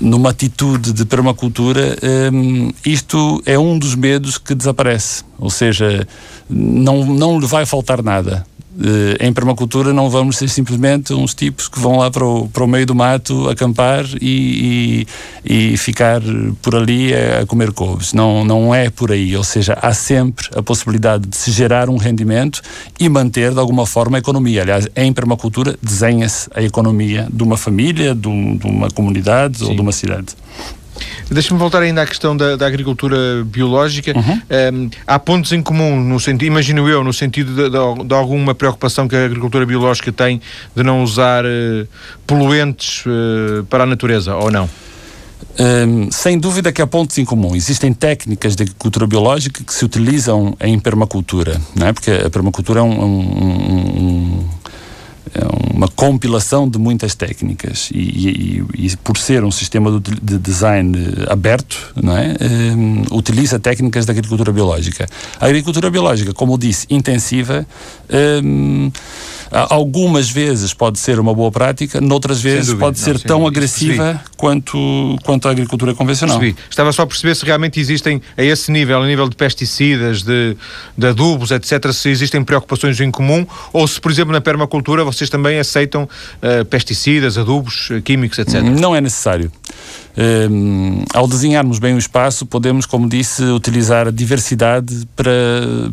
numa 0.00 0.30
atitude 0.30 0.92
de 0.92 1.04
permacultura, 1.04 1.96
um, 2.32 2.70
isto 2.84 3.42
é 3.44 3.58
um 3.58 3.78
dos 3.78 3.94
medos 3.94 4.38
que 4.38 4.54
desaparece. 4.54 5.24
Ou 5.38 5.50
seja, 5.50 6.06
não, 6.48 7.04
não 7.04 7.38
lhe 7.38 7.46
vai 7.46 7.66
faltar 7.66 8.02
nada. 8.02 8.46
Uh, 8.76 9.14
em 9.20 9.32
permacultura 9.32 9.92
não 9.92 10.10
vamos 10.10 10.36
ser 10.36 10.48
simplesmente 10.48 11.14
uns 11.14 11.32
tipos 11.32 11.68
que 11.68 11.78
vão 11.78 11.98
lá 11.98 12.10
para 12.10 12.24
o, 12.24 12.48
para 12.48 12.64
o 12.64 12.66
meio 12.66 12.84
do 12.84 12.94
mato 12.94 13.48
acampar 13.48 14.04
e, 14.20 15.06
e, 15.44 15.72
e 15.72 15.76
ficar 15.76 16.20
por 16.60 16.74
ali 16.74 17.14
a, 17.14 17.42
a, 17.42 17.46
comer 17.46 17.72
couves. 17.72 18.12
Não, 18.12 18.44
não 18.44 18.74
é 18.74 18.90
por 18.90 19.12
aí. 19.12 19.36
Ou 19.36 19.44
seja, 19.44 19.78
há 19.80 19.94
sempre 19.94 20.48
a 20.56 20.62
possibilidade 20.62 21.28
de 21.28 21.36
se 21.36 21.52
gerar 21.52 21.88
um 21.88 21.96
rendimento 21.96 22.60
e 22.98 23.08
manter 23.08 23.52
de 23.52 23.60
alguma 23.60 23.86
forma 23.86 24.18
a 24.18 24.20
economia. 24.20 24.62
Aliás, 24.62 24.88
em 24.96 25.12
permacultura 25.12 25.78
desenha-se 25.80 26.50
a 26.54 26.62
economia 26.62 27.28
de 27.32 27.42
uma 27.44 27.56
família, 27.56 28.14
de, 28.14 28.26
um, 28.26 28.56
de 28.56 28.66
uma 28.66 28.90
comunidade 28.90 29.58
Sim. 29.58 29.66
ou 29.66 29.74
de 29.74 29.80
uma 29.80 29.92
cidade. 29.92 30.34
Deixa-me 31.30 31.58
voltar 31.58 31.82
ainda 31.82 32.02
à 32.02 32.06
questão 32.06 32.36
da, 32.36 32.56
da 32.56 32.66
agricultura 32.66 33.16
biológica. 33.44 34.12
Uhum. 34.16 34.84
Um, 34.84 34.90
há 35.06 35.18
pontos 35.18 35.52
em 35.52 35.62
comum, 35.62 36.00
no 36.00 36.20
sentido, 36.20 36.44
imagino 36.44 36.88
eu, 36.88 37.02
no 37.02 37.12
sentido 37.12 37.54
de, 37.54 37.70
de, 37.70 38.04
de, 38.06 38.14
alguma 38.14 38.54
preocupação 38.54 39.08
que 39.08 39.16
a 39.16 39.24
agricultura 39.24 39.66
biológica 39.66 40.12
tem 40.12 40.40
de 40.74 40.82
não 40.82 41.02
usar 41.02 41.44
uh, 41.44 41.86
poluentes 42.26 43.04
uh, 43.06 43.64
para 43.64 43.84
a 43.84 43.86
natureza, 43.86 44.36
ou 44.36 44.50
não? 44.50 44.68
Um, 45.58 46.10
sem 46.10 46.38
dúvida 46.38 46.72
que 46.72 46.82
há 46.82 46.86
pontos 46.86 47.16
em 47.18 47.24
comum. 47.24 47.54
Existem 47.54 47.92
técnicas 47.92 48.56
de 48.56 48.64
agricultura 48.64 49.06
biológica 49.06 49.62
que 49.62 49.72
se 49.72 49.84
utilizam 49.84 50.56
em 50.60 50.78
permacultura, 50.78 51.60
não 51.76 51.86
é? 51.86 51.92
porque 51.92 52.10
a 52.10 52.30
permacultura 52.30 52.80
é 52.80 52.82
um, 52.82 53.04
um, 53.04 53.18
um 53.98 54.44
uma 55.74 55.88
compilação 55.88 56.68
de 56.68 56.78
muitas 56.78 57.14
técnicas 57.14 57.90
e, 57.92 57.98
e, 57.98 58.86
e 58.86 58.96
por 58.98 59.16
ser 59.16 59.42
um 59.42 59.50
sistema 59.50 60.00
de, 60.00 60.38
design 60.38 60.96
aberto, 61.28 61.92
não 62.00 62.16
é? 62.16 62.36
Um, 62.76 63.02
utiliza 63.10 63.58
técnicas 63.58 64.06
da 64.06 64.12
agricultura 64.12 64.52
biológica. 64.52 65.06
A 65.40 65.46
agricultura 65.46 65.90
biológica, 65.90 66.32
como 66.32 66.56
disse, 66.56 66.86
intensiva, 66.90 67.66
um, 68.44 68.90
algumas 69.50 70.30
vezes 70.30 70.72
pode 70.72 70.98
ser 70.98 71.18
uma 71.18 71.34
boa 71.34 71.50
prática, 71.50 72.00
noutras 72.00 72.40
vezes 72.40 72.66
dúvida, 72.66 72.84
pode 72.86 72.98
ser 72.98 73.14
não, 73.14 73.20
tão 73.20 73.46
agressiva 73.46 74.20
quanto, 74.44 75.16
quanto 75.22 75.48
a 75.48 75.52
agricultura 75.52 75.94
convencional. 75.94 76.38
Percebi. 76.38 76.60
Estava 76.68 76.92
só 76.92 77.00
a 77.00 77.06
perceber 77.06 77.34
se 77.34 77.46
realmente 77.46 77.80
existem 77.80 78.20
a 78.36 78.42
esse 78.42 78.70
nível, 78.70 79.00
a 79.00 79.06
nível 79.06 79.26
de 79.26 79.34
pesticidas, 79.34 80.22
de, 80.22 80.54
de 80.98 81.06
adubos, 81.06 81.50
etc., 81.50 81.90
se 81.92 82.10
existem 82.10 82.44
preocupações 82.44 83.00
em 83.00 83.10
comum 83.10 83.46
ou 83.72 83.88
se, 83.88 83.98
por 83.98 84.12
exemplo, 84.12 84.34
na 84.34 84.42
permacultura 84.42 85.02
vocês 85.02 85.30
também 85.30 85.58
aceitam 85.58 86.02
uh, 86.02 86.62
pesticidas, 86.66 87.38
adubos, 87.38 87.88
químicos, 88.04 88.38
etc. 88.38 88.60
Não 88.60 88.94
é 88.94 89.00
necessário. 89.00 89.50
Um, 90.16 91.02
ao 91.12 91.26
desenharmos 91.26 91.80
bem 91.80 91.94
o 91.94 91.98
espaço, 91.98 92.46
podemos, 92.46 92.86
como 92.86 93.08
disse, 93.08 93.42
utilizar 93.42 94.06
a 94.06 94.10
diversidade 94.12 95.08
para, 95.16 95.32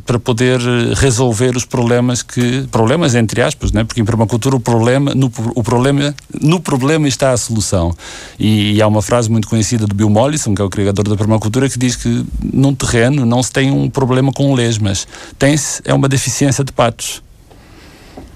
para 0.05 0.19
poder 0.19 0.59
resolver 0.95 1.55
os 1.55 1.65
problemas 1.65 2.21
que 2.21 2.67
problemas 2.71 3.15
entre 3.15 3.41
aspas, 3.41 3.71
né? 3.71 3.83
porque 3.83 3.99
em 3.99 4.05
permacultura 4.05 4.55
o 4.55 4.59
problema 4.59 5.15
no, 5.15 5.31
o 5.55 5.63
problema 5.63 6.13
no 6.39 6.59
problema 6.59 7.07
está 7.07 7.31
a 7.31 7.37
solução. 7.37 7.95
E, 8.39 8.73
e 8.73 8.81
há 8.81 8.87
uma 8.87 9.01
frase 9.01 9.29
muito 9.29 9.47
conhecida 9.47 9.87
do 9.87 9.95
Bill 9.95 10.09
Mollison, 10.09 10.53
que 10.53 10.61
é 10.61 10.65
o 10.65 10.69
criador 10.69 11.07
da 11.07 11.15
permacultura, 11.15 11.67
que 11.67 11.79
diz 11.79 11.95
que 11.95 12.23
num 12.53 12.75
terreno 12.75 13.25
não 13.25 13.41
se 13.41 13.51
tem 13.51 13.71
um 13.71 13.89
problema 13.89 14.31
com 14.31 14.53
lesmas, 14.53 15.07
tem-se 15.39 15.81
é 15.83 15.93
uma 15.93 16.07
deficiência 16.07 16.63
de 16.63 16.71
patos. 16.71 17.23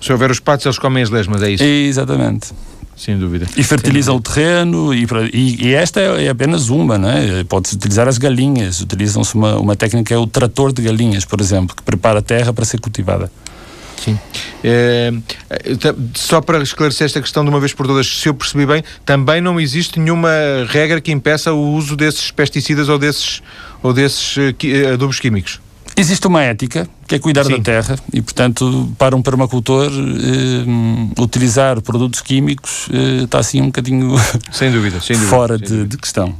Se 0.01 0.11
houver 0.11 0.31
os 0.31 0.39
patos, 0.39 0.65
eles 0.65 0.79
comem 0.79 1.03
as 1.03 1.09
lesmas, 1.09 1.41
é 1.43 1.51
isso? 1.51 1.63
Exatamente. 1.63 2.53
Sem 2.95 3.17
dúvida. 3.17 3.45
E 3.57 3.63
fertilizam 3.63 4.15
o 4.15 4.21
terreno, 4.21 4.93
e, 4.93 5.05
e, 5.33 5.67
e 5.67 5.73
esta 5.73 5.99
é, 5.99 6.25
é, 6.25 6.29
apenas 6.29 6.69
uma, 6.69 6.97
né? 6.97 7.43
Pode-se 7.47 7.75
utilizar 7.75 8.07
as 8.07 8.17
galinhas, 8.17 8.79
utilizam-se 8.79 9.35
uma, 9.35 9.57
uma 9.57 9.75
técnica 9.75 10.07
que 10.07 10.13
é 10.13 10.17
o 10.17 10.25
trator 10.25 10.71
de 10.71 10.81
galinhas, 10.81 11.25
por 11.25 11.41
exemplo, 11.41 11.75
que 11.75 11.83
prepara 11.83 12.19
a 12.19 12.21
terra 12.21 12.53
para 12.53 12.63
ser 12.63 12.79
cultivada. 12.79 13.29
Sim. 13.97 14.17
É, 14.63 15.11
só 16.13 16.41
para 16.41 16.61
esclarecer 16.61 17.05
esta 17.05 17.21
questão 17.21 17.43
de 17.43 17.49
uma 17.49 17.59
vez 17.59 17.73
por 17.73 17.87
todas, 17.87 18.07
se 18.07 18.29
eu 18.29 18.33
percebi 18.33 18.65
bem, 18.65 18.83
também 19.05 19.41
não 19.41 19.59
existe 19.59 19.99
nenhuma 19.99 20.29
regra 20.67 21.01
que 21.01 21.11
impeça 21.11 21.53
o 21.53 21.73
uso 21.73 21.95
desses 21.95 22.31
pesticidas 22.31 22.87
ou 22.87 22.97
desses, 22.97 23.41
ou 23.81 23.93
desses 23.93 24.37
uh, 24.37 24.93
adubos 24.93 25.19
químicos. 25.19 25.59
Existe 25.97 26.27
uma 26.27 26.41
ética, 26.43 26.89
que 27.07 27.15
é 27.15 27.19
cuidar 27.19 27.43
Sim. 27.45 27.57
da 27.57 27.63
terra, 27.63 27.95
e, 28.11 28.21
portanto, 28.21 28.91
para 28.97 29.15
um 29.15 29.21
permacultor, 29.21 29.91
eh, 29.91 31.21
utilizar 31.21 31.79
produtos 31.81 32.21
químicos 32.21 32.87
eh, 32.91 33.23
está 33.23 33.39
assim 33.39 33.61
um 33.61 33.67
bocadinho 33.67 34.15
sem 34.51 34.71
dúvida, 34.71 34.99
sem 34.99 35.15
dúvida 35.15 35.29
fora 35.35 35.57
sem 35.57 35.67
de, 35.67 35.73
dúvida. 35.73 35.89
de, 35.89 35.97
questão. 35.97 36.33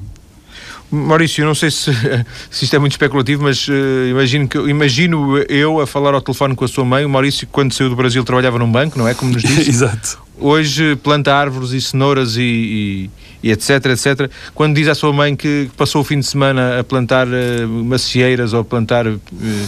Maurício, 0.96 1.42
eu 1.42 1.46
não 1.46 1.56
sei 1.56 1.72
se, 1.72 1.92
se 2.50 2.66
isto 2.66 2.76
é 2.76 2.80
muito 2.80 2.94
especulativo, 2.94 3.44
mas 3.44 3.68
uh, 3.68 3.72
imagino, 4.10 4.48
que, 4.48 4.58
imagino 4.58 5.38
eu 5.50 5.80
a 5.80 5.88
falar 5.88 6.14
ao 6.14 6.22
telefone 6.22 6.56
com 6.56 6.66
a 6.66 6.68
sua 6.68 6.86
mãe. 6.86 7.06
O 7.06 7.10
Maurício, 7.10 7.48
quando 7.52 7.74
saiu 7.74 7.90
do 7.90 7.96
Brasil, 7.96 8.24
trabalhava 8.24 8.60
num 8.60 8.72
banco, 8.72 8.98
não 8.98 9.08
é? 9.08 9.14
Como 9.14 9.32
nos 9.32 9.42
disse. 9.44 9.70
Exato. 9.70 10.24
Hoje 10.38 10.96
planta 10.98 11.34
árvores 11.34 11.72
e 11.72 11.80
cenouras 11.80 12.36
e, 12.36 12.42
e 12.42 13.10
e 13.46 13.52
etc, 13.52 13.86
etc. 13.86 14.32
Quando 14.56 14.76
diz 14.76 14.88
à 14.88 14.96
sua 14.96 15.14
mãe 15.14 15.36
que 15.36 15.70
passou 15.78 16.02
o 16.02 16.04
fim 16.04 16.20
de 16.20 16.26
semana 16.26 16.80
a 16.80 16.84
plantar 16.84 17.28
uh, 17.28 17.68
macieiras 17.68 18.54
ou 18.54 18.62
a 18.62 18.66
plantar, 18.66 19.06
uh, 19.06 19.22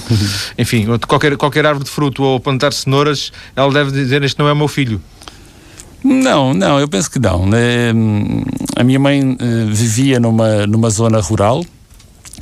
enfim, 0.57 0.87
qualquer, 1.07 1.37
qualquer 1.37 1.63
árvore 1.63 1.85
de 1.85 1.91
fruto 1.91 2.23
ou 2.23 2.37
a 2.37 2.39
plantar 2.39 2.73
cenouras, 2.73 3.31
ela 3.55 3.71
deve 3.71 3.91
dizer: 3.91 4.23
Este 4.23 4.39
não 4.39 4.49
é 4.49 4.55
meu 4.55 4.67
filho. 4.67 4.99
Não, 6.03 6.53
não, 6.53 6.79
eu 6.79 6.87
penso 6.87 7.09
que 7.09 7.19
não. 7.19 7.43
Hum, 7.43 8.43
a 8.75 8.83
minha 8.83 8.99
mãe 8.99 9.21
uh, 9.21 9.37
vivia 9.73 10.19
numa, 10.19 10.67
numa 10.67 10.89
zona 10.89 11.19
rural 11.19 11.63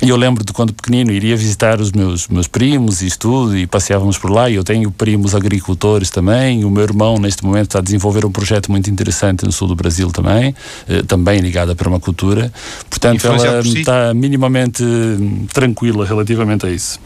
e 0.02 0.10
eu 0.10 0.16
lembro 0.16 0.44
de 0.44 0.52
quando 0.52 0.74
pequenino 0.74 1.10
iria 1.10 1.34
visitar 1.36 1.80
os 1.80 1.90
meus, 1.90 2.28
meus 2.28 2.46
primos 2.46 3.00
e 3.00 3.08
tudo, 3.16 3.56
e 3.56 3.66
passeávamos 3.66 4.18
por 4.18 4.30
lá. 4.30 4.50
E 4.50 4.54
eu 4.54 4.62
tenho 4.62 4.90
primos 4.90 5.34
agricultores 5.34 6.10
também. 6.10 6.64
O 6.66 6.70
meu 6.70 6.82
irmão, 6.82 7.16
neste 7.18 7.42
momento, 7.42 7.68
está 7.68 7.78
a 7.78 7.82
desenvolver 7.82 8.26
um 8.26 8.30
projeto 8.30 8.70
muito 8.70 8.90
interessante 8.90 9.46
no 9.46 9.52
sul 9.52 9.68
do 9.68 9.74
Brasil 9.74 10.10
também, 10.10 10.54
eh, 10.86 11.02
também 11.02 11.40
ligado 11.40 11.72
à 11.72 11.74
permacultura. 11.74 12.52
Portanto, 12.90 13.26
ela 13.26 13.62
si? 13.62 13.78
está 13.78 14.12
minimamente 14.12 14.84
hum, 14.84 15.46
tranquila 15.50 16.04
relativamente 16.04 16.66
a 16.66 16.70
isso. 16.70 17.00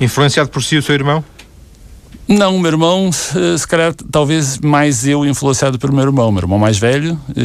Influenciado 0.00 0.50
por 0.50 0.62
si 0.62 0.76
o 0.76 0.82
seu 0.82 0.96
irmão? 0.96 1.24
Não, 2.26 2.58
meu 2.58 2.70
irmão, 2.70 3.10
eh, 3.10 3.58
se 3.58 3.68
calhar, 3.68 3.92
talvez 4.10 4.58
mais 4.58 5.06
eu 5.06 5.26
influenciado 5.26 5.78
pelo 5.78 5.92
meu 5.92 6.04
irmão, 6.04 6.32
meu 6.32 6.40
irmão 6.40 6.58
mais 6.58 6.78
velho. 6.78 7.18
Eh, 7.36 7.42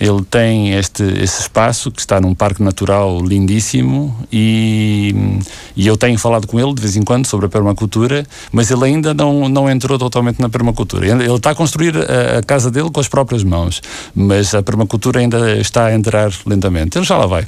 eh, 0.00 0.06
ele 0.06 0.24
tem 0.30 0.72
este, 0.72 1.02
esse 1.02 1.42
espaço 1.42 1.90
que 1.90 2.00
está 2.00 2.20
num 2.22 2.34
parque 2.34 2.62
natural 2.62 3.20
lindíssimo 3.20 4.16
e, 4.32 5.14
e 5.76 5.86
eu 5.86 5.96
tenho 5.96 6.18
falado 6.18 6.46
com 6.46 6.58
ele 6.58 6.72
de 6.72 6.80
vez 6.80 6.96
em 6.96 7.02
quando 7.02 7.26
sobre 7.26 7.44
a 7.46 7.48
permacultura, 7.50 8.26
mas 8.50 8.70
ele 8.70 8.84
ainda 8.84 9.12
não, 9.12 9.46
não 9.46 9.68
entrou 9.68 9.98
totalmente 9.98 10.40
na 10.40 10.48
permacultura. 10.48 11.06
Ele, 11.06 11.30
está 11.30 11.50
a 11.50 11.54
construir 11.54 11.94
a, 11.98 12.38
a 12.38 12.42
casa 12.42 12.70
dele 12.70 12.90
com 12.90 13.00
as 13.00 13.08
próprias 13.08 13.44
mãos, 13.44 13.82
mas 14.14 14.54
a 14.54 14.62
permacultura 14.62 15.20
ainda 15.20 15.58
está 15.58 15.86
a 15.86 15.94
entrar 15.94 16.32
lentamente. 16.46 16.96
Ele 16.96 17.04
já 17.04 17.18
lá 17.18 17.26
vai. 17.26 17.46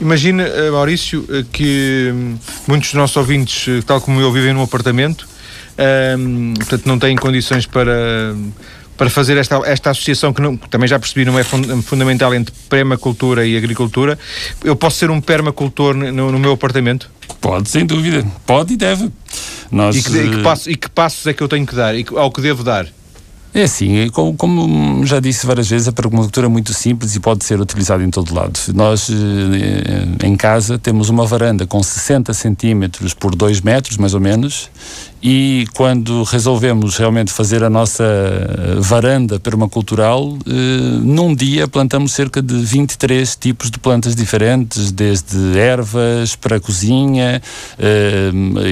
Imagina, 0.00 0.42
eh, 0.42 0.70
Maurício, 0.70 1.24
eh, 1.30 1.44
que 1.52 2.10
hum, 2.12 2.36
muitos 2.66 2.90
dos 2.90 2.98
nossos 2.98 3.16
ouvintes, 3.16 3.68
eh, 3.68 3.82
tal 3.86 4.00
como 4.00 4.20
eu, 4.20 4.32
vivem 4.32 4.52
num 4.52 4.62
apartamento, 4.62 5.28
um, 6.18 6.54
portanto 6.54 6.86
não 6.86 6.98
têm 6.98 7.16
condições 7.16 7.66
para, 7.66 8.34
para 8.96 9.08
fazer 9.08 9.36
esta, 9.36 9.56
esta 9.64 9.90
associação 9.90 10.32
que 10.32 10.42
não, 10.42 10.56
também 10.56 10.86
já 10.86 10.98
percebi 10.98 11.24
não 11.24 11.38
é 11.38 11.44
fundamental 11.44 12.34
entre 12.34 12.54
permacultura 12.68 13.46
e 13.46 13.56
agricultura. 13.56 14.18
Eu 14.62 14.76
posso 14.76 14.98
ser 14.98 15.10
um 15.10 15.20
permacultor 15.20 15.94
no, 15.94 16.30
no 16.30 16.38
meu 16.38 16.52
apartamento? 16.52 17.10
Pode, 17.40 17.68
sem 17.68 17.86
dúvida. 17.86 18.24
Pode 18.46 18.74
e 18.74 18.76
deve. 18.76 19.10
Nós, 19.70 19.96
e, 19.96 20.02
que, 20.02 20.16
e, 20.18 20.30
que 20.30 20.42
passo, 20.42 20.70
e 20.70 20.76
que 20.76 20.90
passos 20.90 21.26
é 21.26 21.32
que 21.32 21.42
eu 21.42 21.48
tenho 21.48 21.66
que 21.66 21.74
dar? 21.74 21.94
E 21.94 22.04
ao 22.14 22.30
que 22.30 22.40
devo 22.40 22.62
dar? 22.62 22.86
É 23.54 23.64
assim, 23.64 24.08
como, 24.08 24.34
como, 24.34 25.04
já 25.04 25.20
disse 25.20 25.46
várias 25.46 25.68
vezes, 25.68 25.86
a 25.86 25.92
permacultura 25.92 26.46
é 26.46 26.48
muito 26.48 26.72
simples 26.72 27.14
e 27.14 27.20
pode 27.20 27.44
ser 27.44 27.60
utilizada 27.60 28.02
em 28.02 28.08
todo 28.08 28.34
lado. 28.34 28.58
Nós, 28.74 29.10
eh, 29.10 30.26
em 30.26 30.34
casa, 30.36 30.78
temos 30.78 31.10
uma 31.10 31.26
varanda 31.26 31.66
com 31.66 31.82
60 31.82 32.32
centímetros 32.32 33.12
por 33.12 33.34
2 33.34 33.60
metros, 33.60 33.98
mais 33.98 34.14
ou 34.14 34.20
menos, 34.20 34.70
e 35.22 35.66
quando 35.74 36.24
resolvemos 36.24 36.96
realmente 36.96 37.32
fazer 37.32 37.62
a 37.62 37.70
nossa 37.70 38.04
varanda 38.78 39.38
permacultural, 39.38 40.36
num 41.02 41.34
dia 41.34 41.68
plantamos 41.68 42.12
cerca 42.12 42.42
de 42.42 42.54
23 42.54 43.36
tipos 43.36 43.70
de 43.70 43.78
plantas 43.78 44.16
diferentes, 44.16 44.90
desde 44.90 45.56
ervas 45.58 46.34
para 46.34 46.56
a 46.56 46.60
cozinha, 46.60 47.40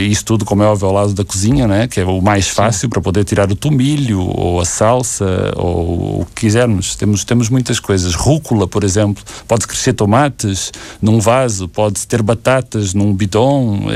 isso 0.08 0.24
tudo, 0.24 0.44
como 0.44 0.62
é 0.62 0.66
óbvio, 0.66 0.88
ao 0.88 0.94
lado 0.94 1.14
da 1.14 1.24
cozinha, 1.24 1.68
né? 1.68 1.86
que 1.86 2.00
é 2.00 2.04
o 2.04 2.20
mais 2.20 2.48
fácil 2.48 2.82
Sim. 2.82 2.88
para 2.88 3.00
poder 3.00 3.24
tirar 3.24 3.50
o 3.50 3.54
tomilho 3.54 4.20
ou 4.20 4.60
a 4.60 4.64
salsa 4.64 5.52
ou 5.56 6.22
o 6.22 6.26
que 6.34 6.46
quisermos. 6.46 6.96
Temos, 6.96 7.24
temos 7.24 7.48
muitas 7.48 7.78
coisas. 7.78 8.14
Rúcula, 8.14 8.66
por 8.66 8.82
exemplo, 8.82 9.22
pode 9.46 9.66
crescer 9.66 9.92
tomates 9.92 10.72
num 11.01 11.20
vaso, 11.20 11.68
pode 11.68 12.05
ter 12.07 12.22
batatas 12.22 12.92
num 12.92 13.14
bidon. 13.14 13.88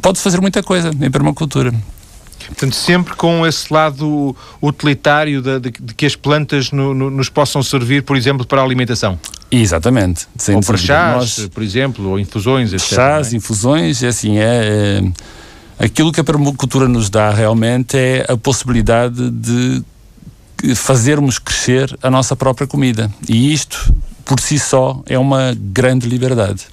Pode-se 0.00 0.22
fazer 0.22 0.40
muita 0.40 0.62
coisa 0.62 0.90
em 1.00 1.10
permacultura. 1.10 1.72
Portanto, 2.46 2.76
sempre 2.76 3.14
com 3.14 3.46
esse 3.46 3.72
lado 3.72 4.36
utilitário 4.62 5.42
de, 5.42 5.60
de, 5.60 5.70
de 5.70 5.94
que 5.94 6.06
as 6.06 6.14
plantas 6.14 6.70
no, 6.70 6.94
no, 6.94 7.10
nos 7.10 7.28
possam 7.28 7.62
servir, 7.62 8.02
por 8.02 8.16
exemplo, 8.16 8.46
para 8.46 8.60
a 8.60 8.64
alimentação. 8.64 9.18
Exatamente. 9.50 10.26
ou 10.54 10.60
para 10.60 10.76
chás, 10.76 11.38
Nós, 11.38 11.48
por 11.48 11.62
exemplo, 11.62 12.08
ou 12.10 12.18
infusões, 12.18 12.72
etc. 12.72 12.86
Chás, 12.86 13.32
é? 13.32 13.36
infusões, 13.36 14.02
é 14.02 14.08
assim, 14.08 14.38
é, 14.38 15.02
é, 15.78 15.84
aquilo 15.84 16.12
que 16.12 16.20
a 16.20 16.24
permacultura 16.24 16.88
nos 16.88 17.10
dá 17.10 17.30
realmente 17.30 17.96
é 17.96 18.24
a 18.28 18.36
possibilidade 18.36 19.30
de 19.30 19.82
fazermos 20.74 21.38
crescer 21.38 21.96
a 22.02 22.10
nossa 22.10 22.34
própria 22.34 22.66
comida. 22.66 23.10
E 23.28 23.52
isto, 23.52 23.94
por 24.24 24.40
si 24.40 24.58
só, 24.58 25.02
é 25.06 25.18
uma 25.18 25.54
grande 25.54 26.08
liberdade. 26.08 26.66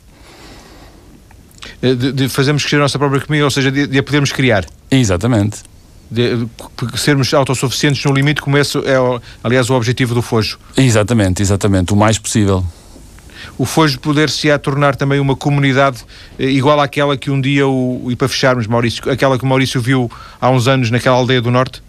Eh, 1.82 1.96
de, 1.96 2.12
de 2.12 2.30
fazermos 2.30 2.64
crescer 2.64 2.78
a 2.78 2.80
nossa 2.80 2.98
própria 2.98 3.22
comida, 3.22 3.46
ou 3.46 3.52
seja, 3.52 3.72
de, 3.72 3.88
de 3.88 3.98
a 4.00 4.04
podermos 4.04 4.32
criar. 4.32 4.66
Exatamente. 4.90 5.58
De, 6.10 6.46
de, 6.46 7.00
sermos 7.00 7.34
autossuficientes 7.34 8.04
no 8.06 8.14
limite, 8.14 8.42
como 8.42 8.58
esse 8.58 8.78
é, 8.80 8.96
aliás, 9.44 9.70
o 9.70 9.74
objetivo 9.74 10.14
do 10.14 10.22
Fojo. 10.22 10.60
Exatamente, 10.78 11.42
exatamente, 11.42 11.94
o 11.94 11.96
mais 11.96 12.18
possível. 12.18 12.64
O 13.58 13.66
Fojo 13.66 14.00
poder-se 14.00 14.50
a 14.50 14.58
tornar 14.58 14.96
também 14.96 15.20
uma 15.20 15.36
comunidade 15.36 16.04
eh, 16.38 16.46
igual 16.46 16.80
àquela 16.80 17.18
que 17.18 17.30
um 17.32 17.40
dia, 17.40 17.68
o, 17.68 18.08
e 18.10 18.16
para 18.16 18.28
fecharmos, 18.28 18.68
Maurício, 18.68 19.10
aquela 19.12 19.38
que 19.38 19.44
o 19.44 19.48
Maurício 19.48 19.82
viu 19.82 20.12
há 20.40 20.50
uns 20.50 20.68
anos 20.68 20.92
naquela 20.92 21.18
aldeia 21.18 21.42
do 21.42 21.52
Norte? 21.52 21.82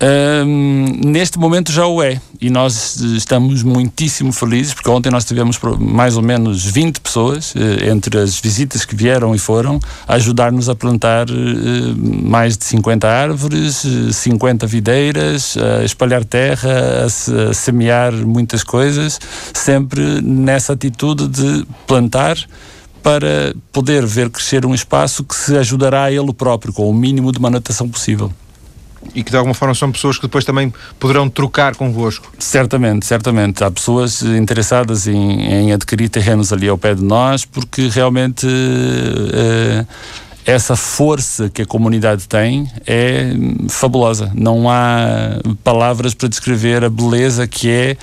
Um, 0.00 1.00
neste 1.04 1.38
momento 1.38 1.72
já 1.72 1.86
o 1.86 2.02
é. 2.02 2.20
E 2.40 2.50
nós 2.50 3.00
estamos 3.00 3.64
muitíssimo 3.64 4.32
felizes 4.32 4.72
porque 4.72 4.88
ontem 4.88 5.10
nós 5.10 5.24
tivemos 5.24 5.58
mais 5.80 6.16
ou 6.16 6.22
menos 6.22 6.64
20 6.64 7.00
pessoas 7.00 7.52
eh, 7.56 7.90
entre 7.90 8.16
as 8.16 8.38
visitas 8.38 8.84
que 8.84 8.94
vieram 8.94 9.34
e 9.34 9.38
foram 9.40 9.80
ajudar-nos 10.06 10.68
a 10.68 10.74
plantar 10.76 11.28
eh, 11.28 11.34
mais 11.96 12.56
de 12.56 12.64
50 12.64 13.08
árvores, 13.08 13.84
50 14.12 14.64
eh, 14.64 14.68
videiras, 14.68 15.56
a 15.56 15.84
espalhar 15.84 16.24
terra, 16.24 17.04
a 17.04 17.52
semear 17.52 18.12
muitas 18.12 18.62
coisas, 18.62 19.18
sempre 19.52 20.22
nessa 20.22 20.74
atitude 20.74 21.26
de 21.26 21.66
plantar 21.88 22.36
para 23.02 23.52
poder 23.72 24.06
ver 24.06 24.30
crescer 24.30 24.64
um 24.64 24.74
espaço 24.74 25.24
que 25.24 25.34
se 25.34 25.56
ajudará 25.56 26.04
a 26.04 26.12
ele 26.12 26.32
próprio 26.32 26.72
com 26.72 26.88
o 26.88 26.94
mínimo 26.94 27.32
de 27.32 27.40
manutenção 27.40 27.88
possível 27.88 28.32
e 29.14 29.22
que 29.22 29.30
de 29.30 29.36
alguma 29.36 29.54
forma 29.54 29.74
são 29.74 29.90
pessoas 29.90 30.16
que 30.16 30.22
depois 30.22 30.44
também 30.44 30.72
poderão 30.98 31.28
trocar 31.28 31.74
convosco. 31.76 32.32
Certamente, 32.38 33.06
certamente. 33.06 33.62
Há 33.64 33.70
pessoas 33.70 34.22
interessadas 34.22 35.06
em, 35.06 35.42
em 35.42 35.72
adquirir 35.72 36.08
terrenos 36.08 36.52
ali 36.52 36.68
ao 36.68 36.78
pé 36.78 36.94
de 36.94 37.04
nós 37.04 37.44
porque 37.44 37.88
realmente 37.88 38.46
uh, 38.46 39.86
essa 40.48 40.74
força 40.74 41.50
que 41.50 41.60
a 41.60 41.66
comunidade 41.66 42.26
tem 42.26 42.70
é 42.86 43.32
fabulosa. 43.68 44.32
Não 44.34 44.68
há 44.70 45.38
palavras 45.62 46.14
para 46.14 46.26
descrever 46.26 46.82
a 46.82 46.88
beleza 46.88 47.46
que 47.46 47.70
é 47.70 47.96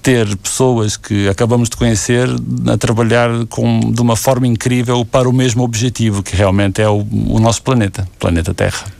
ter 0.00 0.34
pessoas 0.38 0.96
que 0.96 1.28
acabamos 1.28 1.68
de 1.68 1.76
conhecer 1.76 2.26
a 2.72 2.78
trabalhar 2.78 3.28
com, 3.50 3.92
de 3.92 4.00
uma 4.00 4.16
forma 4.16 4.46
incrível 4.46 5.04
para 5.04 5.28
o 5.28 5.32
mesmo 5.32 5.62
objetivo, 5.62 6.22
que 6.22 6.34
realmente 6.34 6.80
é 6.80 6.88
o, 6.88 7.06
o 7.28 7.38
nosso 7.38 7.62
planeta, 7.62 8.08
planeta 8.18 8.54
Terra. 8.54 8.99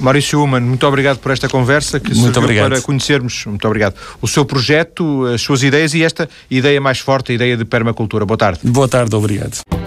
Maurício 0.00 0.42
Human, 0.42 0.60
muito 0.60 0.86
obrigado 0.86 1.18
por 1.18 1.32
esta 1.32 1.48
conversa 1.48 2.00
que 2.00 2.14
muito 2.14 2.38
obrigado. 2.38 2.70
para 2.70 2.80
conhecermos, 2.82 3.44
muito 3.46 3.66
obrigado, 3.66 3.94
o 4.20 4.28
seu 4.28 4.44
projeto, 4.44 5.26
as 5.26 5.40
suas 5.40 5.62
ideias 5.62 5.94
e 5.94 6.02
esta 6.02 6.28
ideia 6.50 6.80
mais 6.80 6.98
forte, 6.98 7.32
a 7.32 7.34
ideia 7.34 7.56
de 7.56 7.64
permacultura. 7.64 8.24
Boa 8.24 8.38
tarde. 8.38 8.60
Boa 8.64 8.88
tarde, 8.88 9.14
obrigado. 9.14 9.85